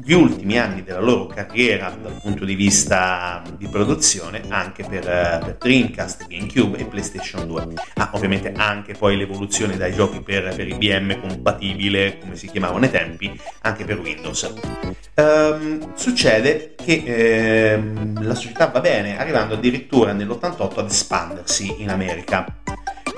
gli 0.03 0.13
ultimi 0.13 0.59
anni 0.59 0.83
della 0.83 1.01
loro 1.01 1.27
carriera 1.27 1.95
dal 2.01 2.19
punto 2.23 2.45
di 2.45 2.55
vista 2.55 3.43
di 3.59 3.67
produzione 3.69 4.43
anche 4.49 4.85
per, 4.85 5.03
per 5.03 5.57
Dreamcast, 5.59 6.27
GameCube 6.27 6.79
e 6.79 6.85
PlayStation 6.85 7.47
2. 7.47 7.69
Ah, 7.95 8.11
ovviamente 8.15 8.53
anche 8.57 8.95
poi 8.95 9.17
l'evoluzione 9.17 9.77
dai 9.77 9.93
giochi 9.93 10.21
per, 10.21 10.55
per 10.55 10.67
IBM 10.67 11.21
compatibile, 11.21 12.19
come 12.19 12.37
si 12.37 12.47
chiamavano 12.47 12.85
ai 12.85 12.91
tempi, 12.91 13.39
anche 13.63 13.85
per 13.85 13.99
Windows. 13.99 14.55
Um, 15.15 15.93
succede 15.95 16.75
che 16.83 17.75
um, 17.77 18.25
la 18.25 18.35
società 18.35 18.67
va 18.67 18.81
bene, 18.81 19.19
arrivando 19.19 19.55
addirittura 19.55 20.13
nell'88 20.13 20.79
ad 20.79 20.91
espandersi 20.91 21.83
in 21.83 21.91
America 21.91 22.47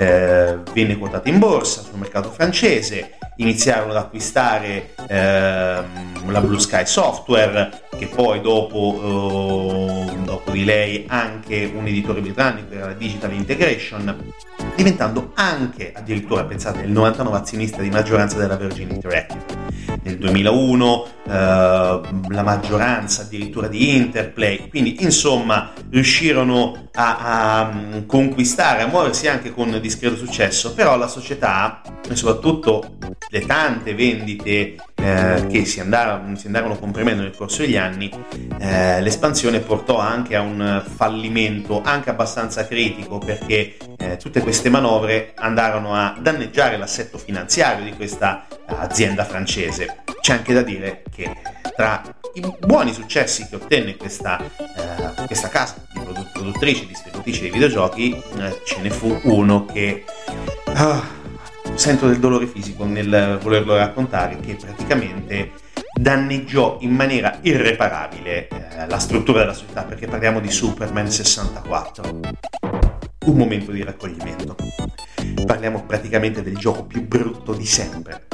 eh, 0.02 0.58
venne 0.72 0.98
quotata 0.98 1.28
in 1.28 1.38
borsa 1.38 1.82
sul 1.82 1.98
mercato 1.98 2.30
francese, 2.30 3.12
iniziarono 3.36 3.92
ad 3.92 3.98
acquistare 3.98 4.90
ehm, 5.08 6.30
la 6.30 6.40
Blue 6.40 6.58
Sky 6.58 6.86
Software, 6.86 7.82
che 7.96 8.06
poi 8.06 8.40
dopo, 8.40 10.10
eh, 10.10 10.24
dopo 10.24 10.50
di 10.50 10.64
lei 10.64 11.04
anche 11.06 11.70
un 11.74 11.86
editore 11.86 12.20
britannico 12.20 12.74
era 12.74 12.86
la 12.86 12.94
Digital 12.94 13.32
Integration, 13.32 14.32
diventando 14.74 15.32
anche 15.34 15.92
addirittura, 15.94 16.44
pensate, 16.44 16.82
il 16.82 16.90
99 16.90 17.36
azionista 17.36 17.80
di 17.80 17.90
maggioranza 17.90 18.36
della 18.38 18.56
Virgin 18.56 18.90
Interactive. 18.90 19.61
Nel 20.02 20.18
2001 20.18 21.06
eh, 21.24 21.30
la 21.30 22.42
maggioranza 22.42 23.22
addirittura 23.22 23.68
di 23.68 23.94
Interplay, 23.94 24.68
quindi 24.68 25.02
insomma 25.02 25.72
riuscirono 25.90 26.88
a, 26.92 27.60
a 27.60 27.72
mm, 27.72 28.06
conquistare, 28.06 28.82
a 28.82 28.86
muoversi 28.86 29.28
anche 29.28 29.52
con 29.52 29.78
discreto 29.80 30.16
successo, 30.16 30.74
però 30.74 30.96
la 30.96 31.08
società 31.08 31.80
soprattutto 32.12 32.96
le 33.28 33.46
tante 33.46 33.94
vendite 33.94 34.76
eh, 35.02 35.46
che 35.48 35.64
si 35.64 35.80
andarono, 35.80 36.36
si 36.36 36.46
andarono, 36.46 36.78
comprimendo 36.78 37.22
nel 37.22 37.34
corso 37.34 37.62
degli 37.62 37.76
anni, 37.76 38.10
eh, 38.58 39.00
l'espansione 39.00 39.58
portò 39.60 39.98
anche 39.98 40.36
a 40.36 40.40
un 40.40 40.82
fallimento 40.94 41.82
anche 41.82 42.10
abbastanza 42.10 42.66
critico 42.66 43.18
perché 43.18 43.76
eh, 43.98 44.16
tutte 44.16 44.40
queste 44.40 44.70
manovre 44.70 45.32
andarono 45.34 45.94
a 45.94 46.16
danneggiare 46.18 46.76
l'assetto 46.76 47.18
finanziario 47.18 47.84
di 47.84 47.92
questa 47.92 48.46
azienda 48.66 49.24
francese. 49.24 50.02
C'è 50.20 50.34
anche 50.34 50.52
da 50.52 50.62
dire 50.62 51.02
che 51.12 51.34
tra 51.74 52.02
i 52.34 52.54
buoni 52.60 52.92
successi 52.92 53.46
che 53.48 53.56
ottenne 53.56 53.96
questa, 53.96 54.40
eh, 54.40 55.26
questa 55.26 55.48
casa 55.48 55.84
di 55.92 56.00
produttrici 56.32 56.84
e 56.84 56.86
distributrici 56.86 57.40
dei 57.40 57.50
videogiochi, 57.50 58.12
eh, 58.12 58.60
ce 58.64 58.80
ne 58.80 58.90
fu 58.90 59.18
uno 59.24 59.64
che... 59.66 60.04
Oh, 60.76 61.20
sento 61.74 62.06
del 62.06 62.18
dolore 62.18 62.46
fisico 62.46 62.84
nel 62.84 63.38
volerlo 63.40 63.76
raccontare, 63.76 64.38
che 64.40 64.54
praticamente 64.54 65.52
danneggiò 65.92 66.78
in 66.80 66.94
maniera 66.94 67.38
irreparabile 67.42 68.48
eh, 68.48 68.86
la 68.86 68.98
struttura 68.98 69.40
della 69.40 69.54
società, 69.54 69.82
perché 69.82 70.06
parliamo 70.06 70.40
di 70.40 70.50
Superman 70.50 71.10
64. 71.10 72.20
Un 73.24 73.36
momento 73.36 73.70
di 73.70 73.82
raccoglimento. 73.82 74.56
Parliamo 75.46 75.84
praticamente 75.84 76.42
del 76.42 76.56
gioco 76.56 76.84
più 76.84 77.06
brutto 77.06 77.52
di 77.52 77.66
sempre, 77.66 78.26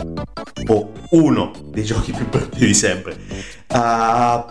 o 0.66 0.92
uno 1.10 1.52
dei 1.66 1.84
giochi 1.84 2.12
più 2.12 2.28
brutti 2.28 2.64
di 2.64 2.74
sempre. 2.74 3.16
Uh, 3.70 4.44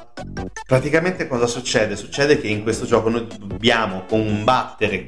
praticamente 0.67 1.27
cosa 1.27 1.47
succede? 1.47 1.95
Succede 1.95 2.39
che 2.39 2.47
in 2.47 2.61
questo 2.61 2.85
gioco 2.85 3.09
noi 3.09 3.25
dobbiamo 3.39 4.03
combattere 4.07 5.05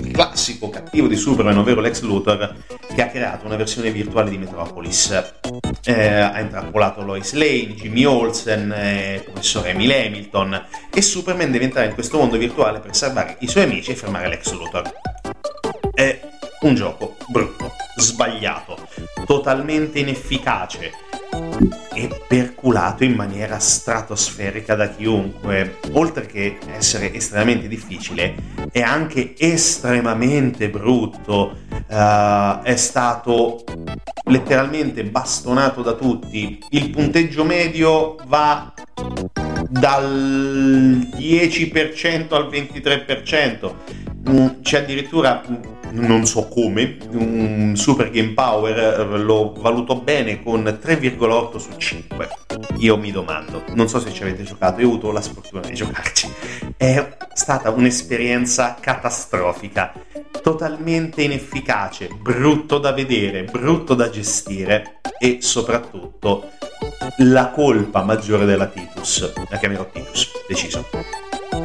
il 0.00 0.10
classico 0.10 0.68
cattivo 0.68 1.06
di 1.06 1.14
Superman, 1.14 1.58
ovvero 1.58 1.80
Lex 1.80 2.00
Luthor, 2.00 2.56
che 2.92 3.02
ha 3.02 3.08
creato 3.08 3.46
una 3.46 3.54
versione 3.54 3.92
virtuale 3.92 4.30
di 4.30 4.38
Metropolis. 4.38 5.32
Eh, 5.84 6.14
ha 6.18 6.40
intrappolato 6.40 7.02
Lois 7.02 7.32
Lane, 7.34 7.74
Jimmy 7.74 8.04
Olsen, 8.04 8.72
eh, 8.72 9.22
professore 9.24 9.70
Emil 9.70 9.92
Hamilton 9.92 10.66
e 10.92 11.00
Superman 11.00 11.52
deve 11.52 11.64
entrare 11.64 11.86
in 11.86 11.94
questo 11.94 12.18
mondo 12.18 12.36
virtuale 12.36 12.80
per 12.80 12.96
salvare 12.96 13.36
i 13.40 13.46
suoi 13.46 13.64
amici 13.64 13.92
e 13.92 13.94
fermare 13.94 14.28
Lex 14.28 14.50
Luthor. 14.52 14.92
È 15.94 16.20
un 16.62 16.74
gioco 16.74 17.14
brutto, 17.28 17.70
sbagliato, 17.96 18.88
totalmente 19.24 20.00
inefficace 20.00 20.90
e 21.94 22.20
perculato 22.26 23.04
in 23.04 23.14
maniera 23.14 23.58
stratosferica 23.58 24.74
da 24.74 24.88
chiunque. 24.88 25.78
Oltre 25.92 26.26
che 26.26 26.58
essere 26.72 27.12
estremamente 27.14 27.68
difficile, 27.68 28.34
è 28.70 28.80
anche 28.80 29.34
estremamente 29.38 30.68
brutto. 30.68 31.58
Uh, 31.88 32.62
è 32.62 32.74
stato 32.76 33.64
letteralmente 34.24 35.04
bastonato 35.04 35.82
da 35.82 35.92
tutti. 35.92 36.58
Il 36.70 36.90
punteggio 36.90 37.44
medio 37.44 38.16
va 38.26 38.72
dal 39.68 41.08
10% 41.16 42.34
al 42.34 42.48
23%. 42.48 43.74
Mm, 44.28 44.46
c'è 44.62 44.78
addirittura 44.78 45.42
non 45.96 46.26
so 46.26 46.48
come, 46.48 46.98
un 47.12 47.72
Super 47.76 48.10
Game 48.10 48.32
Power 48.32 48.78
eh, 48.78 49.18
lo 49.18 49.54
valuto 49.56 49.96
bene 49.96 50.42
con 50.42 50.62
3,8 50.62 51.56
su 51.56 51.70
5. 51.76 52.28
Io 52.78 52.96
mi 52.96 53.10
domando, 53.10 53.64
non 53.74 53.88
so 53.88 54.00
se 54.00 54.12
ci 54.12 54.22
avete 54.22 54.42
giocato, 54.42 54.80
io 54.80 54.86
ho 54.86 54.90
avuto 54.90 55.12
la 55.12 55.20
sfortuna 55.20 55.66
di 55.66 55.74
giocarci. 55.74 56.30
È 56.76 57.16
stata 57.32 57.70
un'esperienza 57.70 58.76
catastrofica, 58.78 59.92
totalmente 60.42 61.22
inefficace, 61.22 62.08
brutto 62.20 62.78
da 62.78 62.92
vedere, 62.92 63.44
brutto 63.44 63.94
da 63.94 64.10
gestire 64.10 65.00
e 65.18 65.38
soprattutto 65.40 66.50
la 67.18 67.50
colpa 67.50 68.02
maggiore 68.02 68.44
della 68.44 68.66
Titus, 68.66 69.32
la 69.48 69.58
chiamerò 69.58 69.88
Titus, 69.90 70.30
deciso, 70.46 70.86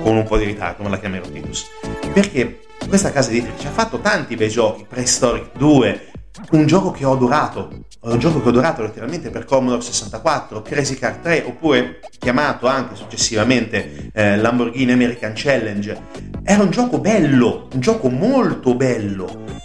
con 0.03 0.15
un 0.15 0.23
po' 0.25 0.37
di 0.37 0.45
ritardo, 0.45 0.83
ma 0.83 0.89
la 0.89 0.99
chiamerò 0.99 1.25
Titus, 1.27 1.65
perché 2.13 2.61
questa 2.87 3.11
casa 3.11 3.29
editrice 3.29 3.67
ha 3.67 3.71
fatto 3.71 3.99
tanti 3.99 4.35
bei 4.35 4.49
giochi, 4.49 4.85
Prehistoric 4.87 5.57
2, 5.57 6.11
un 6.51 6.65
gioco 6.65 6.91
che 6.91 7.05
ho 7.05 7.13
adorato, 7.13 7.69
un 8.01 8.17
gioco 8.17 8.39
che 8.41 8.47
ho 8.47 8.49
adorato 8.49 8.81
letteralmente 8.81 9.29
per 9.29 9.45
Commodore 9.45 9.81
64, 9.81 10.61
Crazy 10.61 10.95
Car 10.95 11.17
3, 11.17 11.43
oppure 11.45 11.99
chiamato 12.17 12.67
anche 12.67 12.95
successivamente 12.95 14.09
eh, 14.13 14.37
Lamborghini 14.37 14.91
American 14.91 15.33
Challenge. 15.35 16.01
Era 16.43 16.63
un 16.63 16.71
gioco 16.71 16.99
bello, 16.99 17.67
un 17.73 17.79
gioco 17.79 18.09
molto 18.09 18.75
bello 18.75 19.61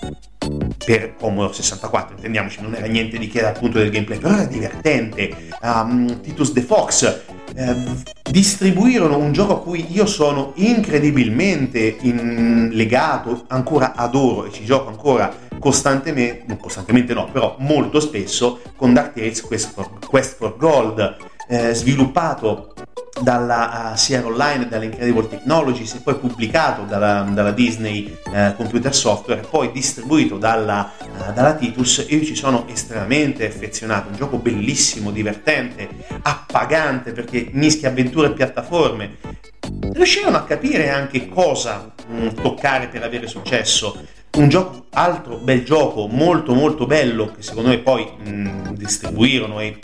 per 0.87 1.17
Commodore 1.19 1.53
64, 1.53 2.15
intendiamoci, 2.15 2.61
non 2.61 2.77
era 2.77 2.87
niente 2.87 3.19
di 3.19 3.27
che 3.27 3.41
dal 3.41 3.59
punto 3.59 3.79
del 3.79 3.91
gameplay, 3.91 4.19
però 4.21 4.35
era 4.35 4.45
divertente. 4.45 5.49
Um, 5.61 6.21
Titus 6.21 6.53
the 6.53 6.63
Fox 6.63 7.23
eh, 7.57 7.75
distribuirono 8.31 9.19
un 9.19 9.33
gioco 9.33 9.55
a 9.55 9.61
cui 9.61 9.85
io 9.91 10.07
sono 10.07 10.53
incredibilmente 10.55 11.97
in, 12.03 12.69
legato, 12.71 13.47
ancora 13.49 13.95
adoro 13.97 14.47
e 14.47 14.53
ci 14.53 14.65
gioco 14.65 14.89
ancora 14.89 15.35
costantemente, 15.59 16.45
non 16.47 16.57
costantemente 16.57 17.15
no, 17.15 17.29
però 17.33 17.57
molto 17.59 17.99
spesso 17.99 18.61
con 18.77 18.95
DuckTales 18.95 19.41
Quest 19.41 19.73
for, 19.73 19.91
Quest 20.07 20.37
for 20.37 20.57
Gold, 20.57 21.17
eh, 21.49 21.75
sviluppato 21.75 22.75
dalla 23.21 23.93
uh, 23.93 23.97
Sierra 23.97 24.27
Online, 24.27 24.69
dalla 24.69 24.85
Incredible 24.85 25.29
Technologies 25.29 25.95
e 25.95 26.01
poi 26.01 26.17
pubblicato 26.17 26.83
dalla, 26.83 27.27
dalla 27.31 27.53
Disney 27.53 28.17
uh, 28.27 28.55
Computer 28.57 28.95
Software 28.95 29.41
e 29.41 29.47
poi 29.47 29.73
distribuito 29.73 30.39
dalla, 30.39 30.93
uh, 31.01 31.33
dalla, 31.33 31.55
Titus, 31.55 32.05
io 32.09 32.25
ci 32.25 32.35
sono 32.35 32.67
estremamente 32.69 33.47
affezionato, 33.47 34.09
un 34.09 34.17
gioco 34.17 34.39
bellissimo, 34.39 35.11
divertente, 35.11 35.89
appagante 36.23 37.13
perché 37.13 37.49
mischia 37.53 37.89
avventure 37.89 38.29
e 38.29 38.33
piattaforme. 38.33 39.17
Riuscirono 39.93 40.37
a 40.37 40.45
capire 40.45 40.91
anche 40.91 41.29
cosa 41.29 41.93
mh, 42.07 42.17
mm, 42.17 42.29
toccare 42.43 42.89
per 42.89 43.03
avere 43.03 43.27
successo 43.27 43.99
un 44.37 44.49
gioco, 44.49 44.87
altro 44.91 45.37
bel 45.37 45.65
gioco, 45.65 46.07
molto 46.07 46.55
molto 46.55 46.87
bello, 46.87 47.33
che 47.33 47.43
secondo 47.43 47.71
me 47.71 47.79
poi 47.79 48.07
mh, 48.07 48.75
distribuirono 48.75 49.61
e 49.61 49.79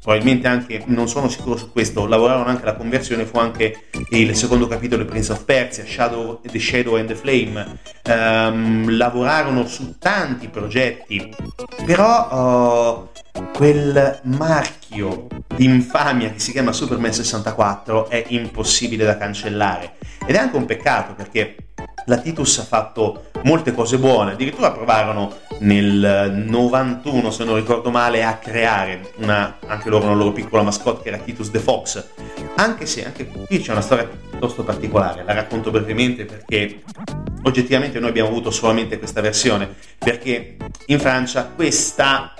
probabilmente 0.00 0.46
anche, 0.46 0.82
non 0.86 1.08
sono 1.08 1.28
sicuro 1.28 1.56
su 1.56 1.72
questo, 1.72 2.06
lavorarono 2.06 2.46
anche 2.46 2.62
alla 2.62 2.76
conversione, 2.76 3.24
fu 3.24 3.38
anche 3.38 3.88
il 4.10 4.36
secondo 4.36 4.66
capitolo 4.66 5.02
di 5.02 5.08
Prince 5.08 5.32
of 5.32 5.44
Persia, 5.44 5.84
Shadow, 5.86 6.40
The 6.42 6.58
Shadow 6.58 6.96
and 6.96 7.08
the 7.08 7.14
Flame, 7.14 7.78
um, 8.08 8.96
lavorarono 8.96 9.66
su 9.66 9.96
tanti 9.98 10.48
progetti, 10.48 11.34
però 11.84 13.08
uh, 13.32 13.40
quel 13.54 14.20
marchio 14.24 15.26
di 15.54 15.64
infamia 15.64 16.30
che 16.30 16.38
si 16.38 16.52
chiama 16.52 16.72
Superman 16.72 17.12
64 17.12 18.10
è 18.10 18.24
impossibile 18.28 19.04
da 19.04 19.16
cancellare. 19.16 19.94
Ed 20.26 20.34
è 20.34 20.38
anche 20.38 20.56
un 20.56 20.66
peccato 20.66 21.14
perché 21.14 21.56
la 22.06 22.18
Titus 22.18 22.58
ha 22.58 22.64
fatto 22.64 23.30
molte 23.42 23.72
cose 23.72 23.98
buone, 23.98 24.32
addirittura 24.32 24.72
provarono 24.72 25.38
nel 25.60 26.44
91, 26.46 27.30
se 27.30 27.44
non 27.44 27.56
ricordo 27.56 27.90
male, 27.90 28.22
a 28.24 28.36
creare 28.36 29.12
una, 29.16 29.58
anche 29.66 29.88
loro 29.88 30.04
una 30.04 30.14
loro 30.14 30.32
piccola 30.32 30.62
mascotte 30.62 31.02
che 31.02 31.08
era 31.08 31.18
Titus 31.18 31.50
the 31.50 31.58
Fox, 31.58 32.04
anche 32.56 32.86
se 32.86 33.04
anche 33.04 33.26
qui 33.26 33.60
c'è 33.60 33.72
una 33.72 33.80
storia 33.80 34.04
piuttosto 34.04 34.62
particolare, 34.62 35.24
la 35.24 35.34
racconto 35.34 35.70
brevemente 35.70 36.24
perché 36.24 36.82
oggettivamente 37.42 37.98
noi 37.98 38.10
abbiamo 38.10 38.28
avuto 38.28 38.50
solamente 38.50 38.98
questa 38.98 39.20
versione, 39.20 39.68
perché 39.98 40.56
in 40.86 41.00
Francia 41.00 41.50
questa 41.54 42.34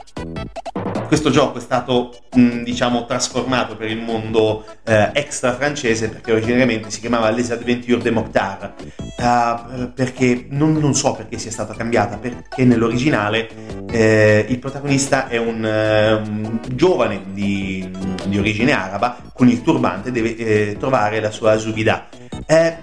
questo 1.07 1.31
gioco 1.31 1.59
è 1.59 1.61
stato 1.61 2.13
mh, 2.35 2.63
diciamo 2.63 3.07
trasformato 3.07 3.77
per 3.77 3.91
il 3.91 4.01
mondo 4.01 4.65
eh, 4.85 5.11
extra 5.15 5.55
francese 5.55 6.09
perché 6.09 6.33
originariamente 6.33 6.91
si 6.91 7.01
chiamava 7.01 7.31
Les 7.31 7.51
Adventures 7.51 8.03
de 8.03 8.11
Mokhtar 8.11 8.75
uh, 9.17 9.93
perché 9.93 10.47
non, 10.51 10.75
non, 10.75 10.95
so 10.95 11.15
perché 11.15 11.39
sia 11.39 11.51
stata 11.51 11.75
cambiata 11.75 12.19
perché 12.19 12.65
nell'originale 12.65 13.49
eh, 13.91 14.45
il 14.49 14.59
protagonista 14.59 15.29
è 15.29 15.39
un, 15.39 15.63
uh, 15.63 16.29
un 16.29 16.61
giovane 16.75 17.23
di, 17.33 17.89
di, 18.27 18.39
origine 18.39 18.73
araba 18.73 19.17
con 19.33 19.49
il 19.49 19.63
turbante 19.63 20.11
deve 20.11 20.37
eh, 20.37 20.77
trovare 20.79 21.21
la 21.21 21.31
sua 21.31 21.59
Zubida 21.59 22.09
eh, 22.47 22.77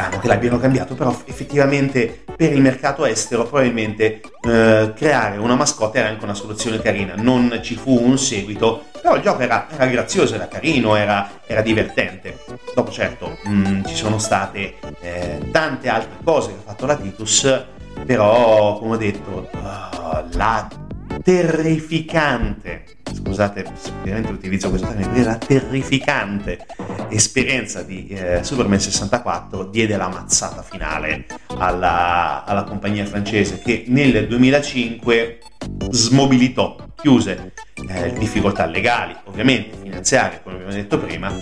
strano 0.00 0.18
che 0.18 0.28
l'abbiano 0.28 0.58
cambiato, 0.58 0.94
però 0.94 1.14
effettivamente 1.26 2.24
per 2.34 2.52
il 2.52 2.60
mercato 2.62 3.04
estero 3.04 3.44
probabilmente 3.44 4.22
eh, 4.42 4.92
creare 4.94 5.36
una 5.36 5.54
mascotte 5.54 5.98
era 5.98 6.08
anche 6.08 6.24
una 6.24 6.34
soluzione 6.34 6.80
carina. 6.80 7.14
Non 7.16 7.60
ci 7.62 7.74
fu 7.74 8.02
un 8.02 8.16
seguito, 8.16 8.84
però 9.02 9.16
il 9.16 9.22
gioco 9.22 9.42
era, 9.42 9.66
era 9.70 9.86
grazioso, 9.86 10.34
era 10.34 10.48
carino, 10.48 10.96
era, 10.96 11.40
era 11.46 11.60
divertente. 11.60 12.38
Dopo 12.74 12.90
certo 12.90 13.36
mh, 13.44 13.50
mm, 13.50 13.84
ci 13.84 13.94
sono 13.94 14.18
state 14.18 14.76
eh, 15.00 15.48
tante 15.50 15.88
altre 15.88 16.16
cose 16.24 16.48
che 16.48 16.58
ha 16.60 16.70
fatto 16.70 16.86
la 16.86 16.96
Titus, 16.96 17.64
però 18.06 18.78
come 18.78 18.94
ho 18.94 18.98
detto 18.98 19.50
uh, 19.52 20.36
la 20.36 20.66
terrificante, 21.22 22.84
scusate, 23.12 23.64
ovviamente 24.00 24.32
utilizzo 24.32 24.68
questo 24.68 24.88
termine, 24.88 25.24
la 25.24 25.36
terrificante 25.36 26.66
esperienza 27.08 27.82
di 27.82 28.08
eh, 28.08 28.42
Superman 28.42 28.80
64 28.80 29.64
diede 29.64 29.96
la 29.96 30.08
mazzata 30.08 30.62
finale 30.62 31.26
alla, 31.58 32.44
alla 32.44 32.64
compagnia 32.64 33.04
francese 33.04 33.58
che 33.58 33.84
nel 33.88 34.26
2005 34.26 35.38
smobilitò, 35.90 36.76
chiuse 36.96 37.52
eh, 37.88 38.12
difficoltà 38.12 38.66
legali, 38.66 39.14
ovviamente 39.24 39.76
finanziarie, 39.82 40.40
come 40.42 40.56
abbiamo 40.56 40.72
detto 40.72 40.98
prima, 40.98 41.32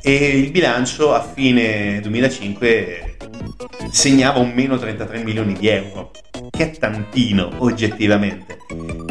e 0.00 0.38
il 0.38 0.50
bilancio 0.50 1.14
a 1.14 1.22
fine 1.22 2.00
2005 2.00 3.16
segnava 3.90 4.38
un 4.38 4.50
meno 4.50 4.78
33 4.78 5.22
milioni 5.22 5.54
di 5.54 5.68
euro, 5.68 6.10
che 6.50 6.70
è 6.70 6.78
tantino 6.78 7.50
oggettivamente. 7.58 8.58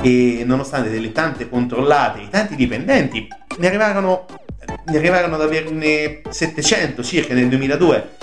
E 0.07 0.43
nonostante 0.45 0.89
delle 0.89 1.11
tante 1.11 1.49
controllate, 1.49 2.21
i 2.21 2.29
tanti 2.29 2.55
dipendenti 2.55 3.27
ne 3.57 3.67
arrivarono, 3.67 4.25
ne 4.85 4.97
arrivarono 4.97 5.35
ad 5.35 5.41
averne 5.41 6.21
700 6.29 7.03
circa 7.03 7.33
nel 7.33 7.49
2002 7.49 8.15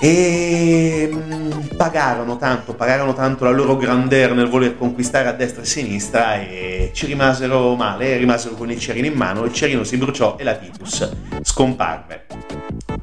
e 0.00 1.10
mm, 1.12 1.76
pagarono 1.76 2.36
tanto, 2.36 2.74
pagarono 2.74 3.14
tanto 3.14 3.42
la 3.42 3.50
loro 3.50 3.76
grandeur 3.76 4.30
nel 4.30 4.46
voler 4.46 4.78
conquistare 4.78 5.26
a 5.26 5.32
destra 5.32 5.62
e 5.62 5.64
a 5.64 5.68
sinistra 5.68 6.40
e 6.40 6.90
ci 6.94 7.06
rimasero 7.06 7.74
male, 7.74 8.16
rimasero 8.16 8.54
con 8.54 8.70
il 8.70 8.78
cerino 8.78 9.08
in 9.08 9.14
mano, 9.14 9.42
il 9.42 9.52
cerino 9.52 9.82
si 9.82 9.96
bruciò 9.96 10.36
e 10.38 10.44
la 10.44 10.54
Titus 10.54 11.10
scomparve. 11.42 12.26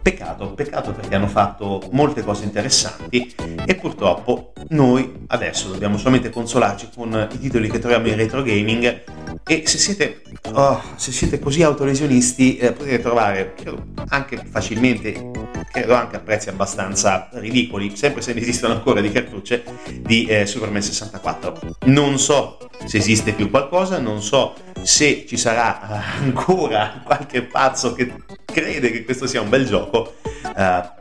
Peccato, 0.02 0.54
peccato 0.54 0.92
perché 0.92 1.16
hanno 1.16 1.28
fatto 1.28 1.82
molte 1.92 2.24
cose 2.24 2.46
interessanti 2.46 3.36
e 3.66 3.76
purtroppo 3.76 4.54
noi 4.70 5.26
adesso 5.28 5.70
dobbiamo 5.70 5.98
solamente 5.98 6.30
consolarci 6.30 6.90
con 6.96 7.28
i 7.32 7.40
titoli 7.40 7.70
che 7.70 7.80
troviamo 7.80 8.08
in 8.08 8.16
retro 8.16 8.42
gaming 8.42 9.04
e 9.46 9.64
se 9.66 9.78
siete, 9.78 10.22
oh, 10.54 10.82
se 10.96 11.12
siete 11.12 11.40
così 11.40 11.64
autolesionisti 11.64 12.58
eh, 12.58 12.72
potete 12.72 13.00
trovare 13.00 13.54
credo, 13.56 13.88
anche 14.10 14.42
facilmente, 14.50 15.32
credo 15.72 15.96
anche 15.96 16.18
a 16.18 16.20
prezzi 16.20 16.50
abbastanza 16.50 17.30
ridicoli, 17.34 17.96
sempre 17.96 18.22
se 18.22 18.34
ne 18.34 18.42
esistono 18.42 18.74
ancora 18.74 19.02
di 19.02 19.12
cartucce, 19.12 19.64
di 20.02 20.26
eh, 20.26 20.46
Superman 20.46 20.82
64. 20.82 21.78
Non 21.86 22.20
so 22.20 22.58
se 22.86 22.98
esiste 22.98 23.34
più 23.34 23.50
qualcosa, 23.50 24.00
non 24.00 24.22
so 24.22 24.54
se 24.84 25.26
ci 25.28 25.38
sarà 25.38 25.80
uh, 25.82 26.24
ancora 26.24 27.02
qualche 27.04 27.44
pazzo 27.44 27.94
che 27.94 28.14
crede 28.46 28.92
che 28.92 29.04
questo 29.04 29.28
sia 29.28 29.42
un 29.42 29.50
bel 29.50 29.66
gioco. 29.66 30.16
Uh, 30.44 30.98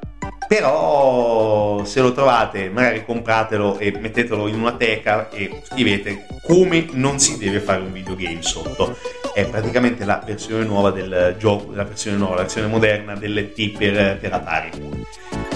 però 0.49 1.85
se 1.85 2.01
lo 2.01 2.12
trovate 2.12 2.70
magari 2.70 3.05
compratelo 3.05 3.79
e 3.79 3.93
mettetelo 3.99 4.49
in 4.49 4.59
una 4.59 4.72
teca 4.72 5.29
e 5.29 5.61
scrivete 5.62 6.26
come 6.43 6.87
non 6.93 7.18
si 7.18 7.37
deve 7.37 7.61
fare 7.61 7.83
un 7.83 7.93
videogame 7.93 8.41
sotto 8.41 8.97
è 9.35 9.45
praticamente 9.47 10.07
la 10.07 10.22
versione 10.24 10.64
nuova 10.64 10.91
del 10.91 11.37
gioco 11.39 11.74
la 11.74 11.85
versione 11.85 12.16
nuova 12.16 12.37
la 12.37 12.43
versione 12.43 12.66
moderna 12.66 13.14
dell'ET 13.14 13.76
per, 13.76 14.18
per 14.18 14.33
Atari 14.33 14.70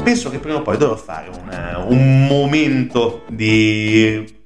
penso 0.05 0.29
che 0.29 0.39
prima 0.39 0.59
o 0.59 0.63
poi 0.63 0.77
dovrò 0.77 0.97
fare 0.97 1.31
una, 1.43 1.83
un 1.87 2.27
momento 2.27 3.23
di 3.29 4.41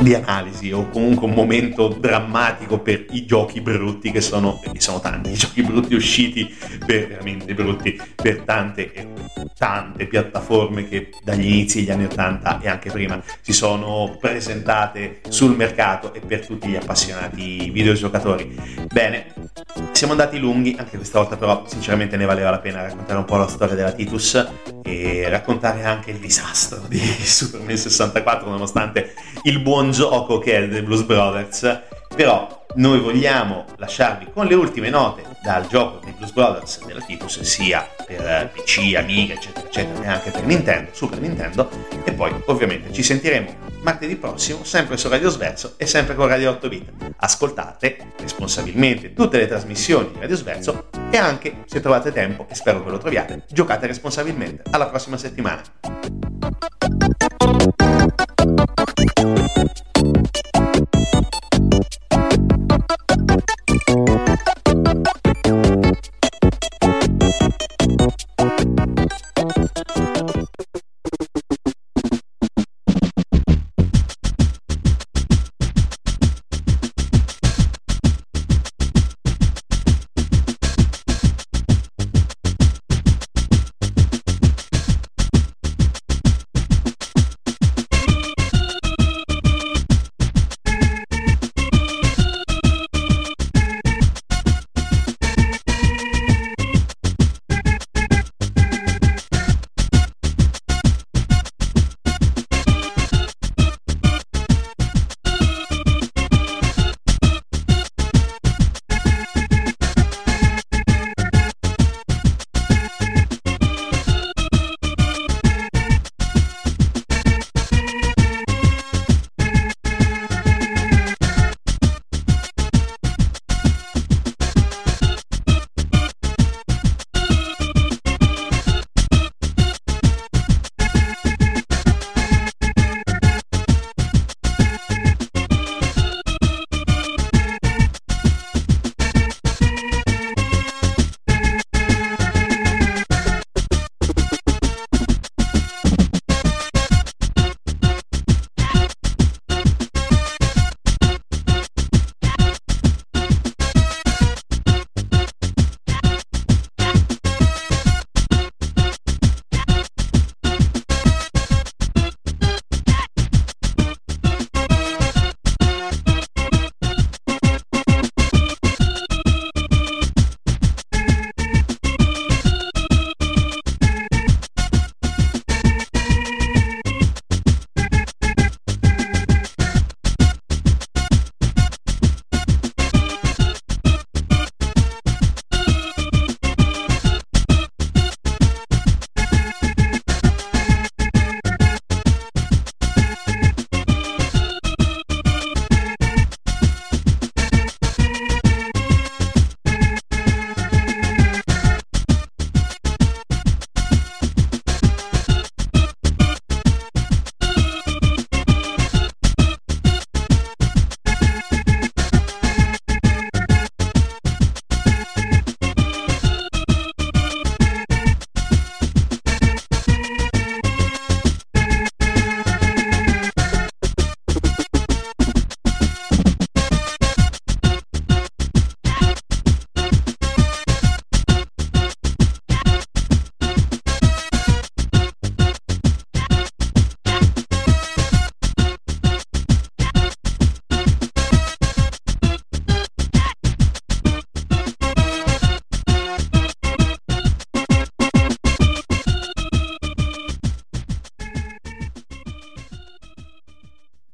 di 0.00 0.14
analisi 0.14 0.72
o 0.72 0.88
comunque 0.88 1.26
un 1.26 1.34
momento 1.34 1.88
drammatico 1.88 2.78
per 2.78 3.06
i 3.10 3.24
giochi 3.24 3.60
brutti 3.60 4.10
che 4.10 4.20
sono, 4.20 4.60
che 4.72 4.80
sono 4.80 5.00
tanti, 5.00 5.30
i 5.30 5.34
giochi 5.36 5.62
brutti 5.62 5.94
usciti 5.94 6.52
per, 6.84 7.08
veramente 7.08 7.54
brutti 7.54 8.00
per 8.14 8.40
tante 8.40 8.92
e 8.92 9.08
tante 9.56 10.06
piattaforme 10.06 10.88
che 10.88 11.10
dagli 11.22 11.44
inizi 11.44 11.80
degli 11.80 11.90
anni 11.90 12.04
80 12.04 12.60
e 12.60 12.68
anche 12.68 12.90
prima 12.90 13.22
si 13.40 13.52
sono 13.52 14.16
presentate 14.20 15.20
sul 15.28 15.54
mercato 15.54 16.12
e 16.14 16.20
per 16.20 16.46
tutti 16.46 16.68
gli 16.68 16.76
appassionati 16.76 17.70
videogiocatori. 17.70 18.56
Bene, 18.90 19.26
siamo 19.92 20.12
andati 20.12 20.38
lunghi, 20.38 20.74
anche 20.78 20.96
questa 20.96 21.18
volta 21.18 21.36
però 21.36 21.64
sinceramente 21.66 22.16
ne 22.16 22.24
valeva 22.24 22.50
la 22.50 22.58
pena 22.58 22.82
raccontare 22.82 23.18
un 23.18 23.24
po' 23.24 23.36
la 23.36 23.46
storia 23.46 23.74
della 23.74 23.92
Titus 23.92 24.81
e 24.82 25.28
raccontare 25.28 25.84
anche 25.84 26.10
il 26.10 26.18
disastro 26.18 26.82
di 26.88 26.98
Superman 27.22 27.76
64 27.76 28.48
nonostante 28.48 29.14
il 29.42 29.60
buon 29.60 29.90
gioco 29.92 30.38
che 30.38 30.56
è 30.56 30.68
The 30.68 30.82
Blues 30.82 31.02
Brothers, 31.02 31.80
però 32.14 32.61
noi 32.74 33.00
vogliamo 33.00 33.66
lasciarvi 33.76 34.28
con 34.32 34.46
le 34.46 34.54
ultime 34.54 34.88
note 34.88 35.24
dal 35.42 35.66
gioco 35.66 36.00
dei 36.02 36.14
Blues 36.14 36.32
Brothers 36.32 36.84
della 36.86 37.00
Titus, 37.00 37.40
sia 37.40 37.86
per 38.06 38.20
eh, 38.20 38.50
PC, 38.52 38.94
Amiga, 38.96 39.34
eccetera, 39.34 39.66
eccetera, 39.66 40.02
e 40.02 40.08
anche 40.08 40.30
per 40.30 40.44
Nintendo, 40.44 40.90
Super 40.92 41.20
Nintendo. 41.20 41.68
E 42.04 42.12
poi, 42.12 42.32
ovviamente, 42.46 42.92
ci 42.92 43.02
sentiremo 43.02 43.70
martedì 43.82 44.16
prossimo, 44.16 44.64
sempre 44.64 44.96
su 44.96 45.08
Radio 45.08 45.28
Sverso 45.28 45.74
e 45.76 45.86
sempre 45.86 46.14
con 46.14 46.28
Radio 46.28 46.50
8 46.50 46.68
Bit. 46.68 46.92
Ascoltate 47.16 48.12
responsabilmente 48.18 49.12
tutte 49.12 49.38
le 49.38 49.46
trasmissioni 49.46 50.10
di 50.12 50.20
Radio 50.20 50.36
Sverso 50.36 50.88
e 51.10 51.18
anche, 51.18 51.64
se 51.66 51.80
trovate 51.80 52.12
tempo, 52.12 52.46
e 52.48 52.54
spero 52.54 52.82
che 52.82 52.90
lo 52.90 52.98
troviate, 52.98 53.44
giocate 53.50 53.86
responsabilmente. 53.86 54.62
Alla 54.70 54.86
prossima 54.86 55.18
settimana. 55.18 55.62
Thank 59.94 61.24
you. 61.24 61.31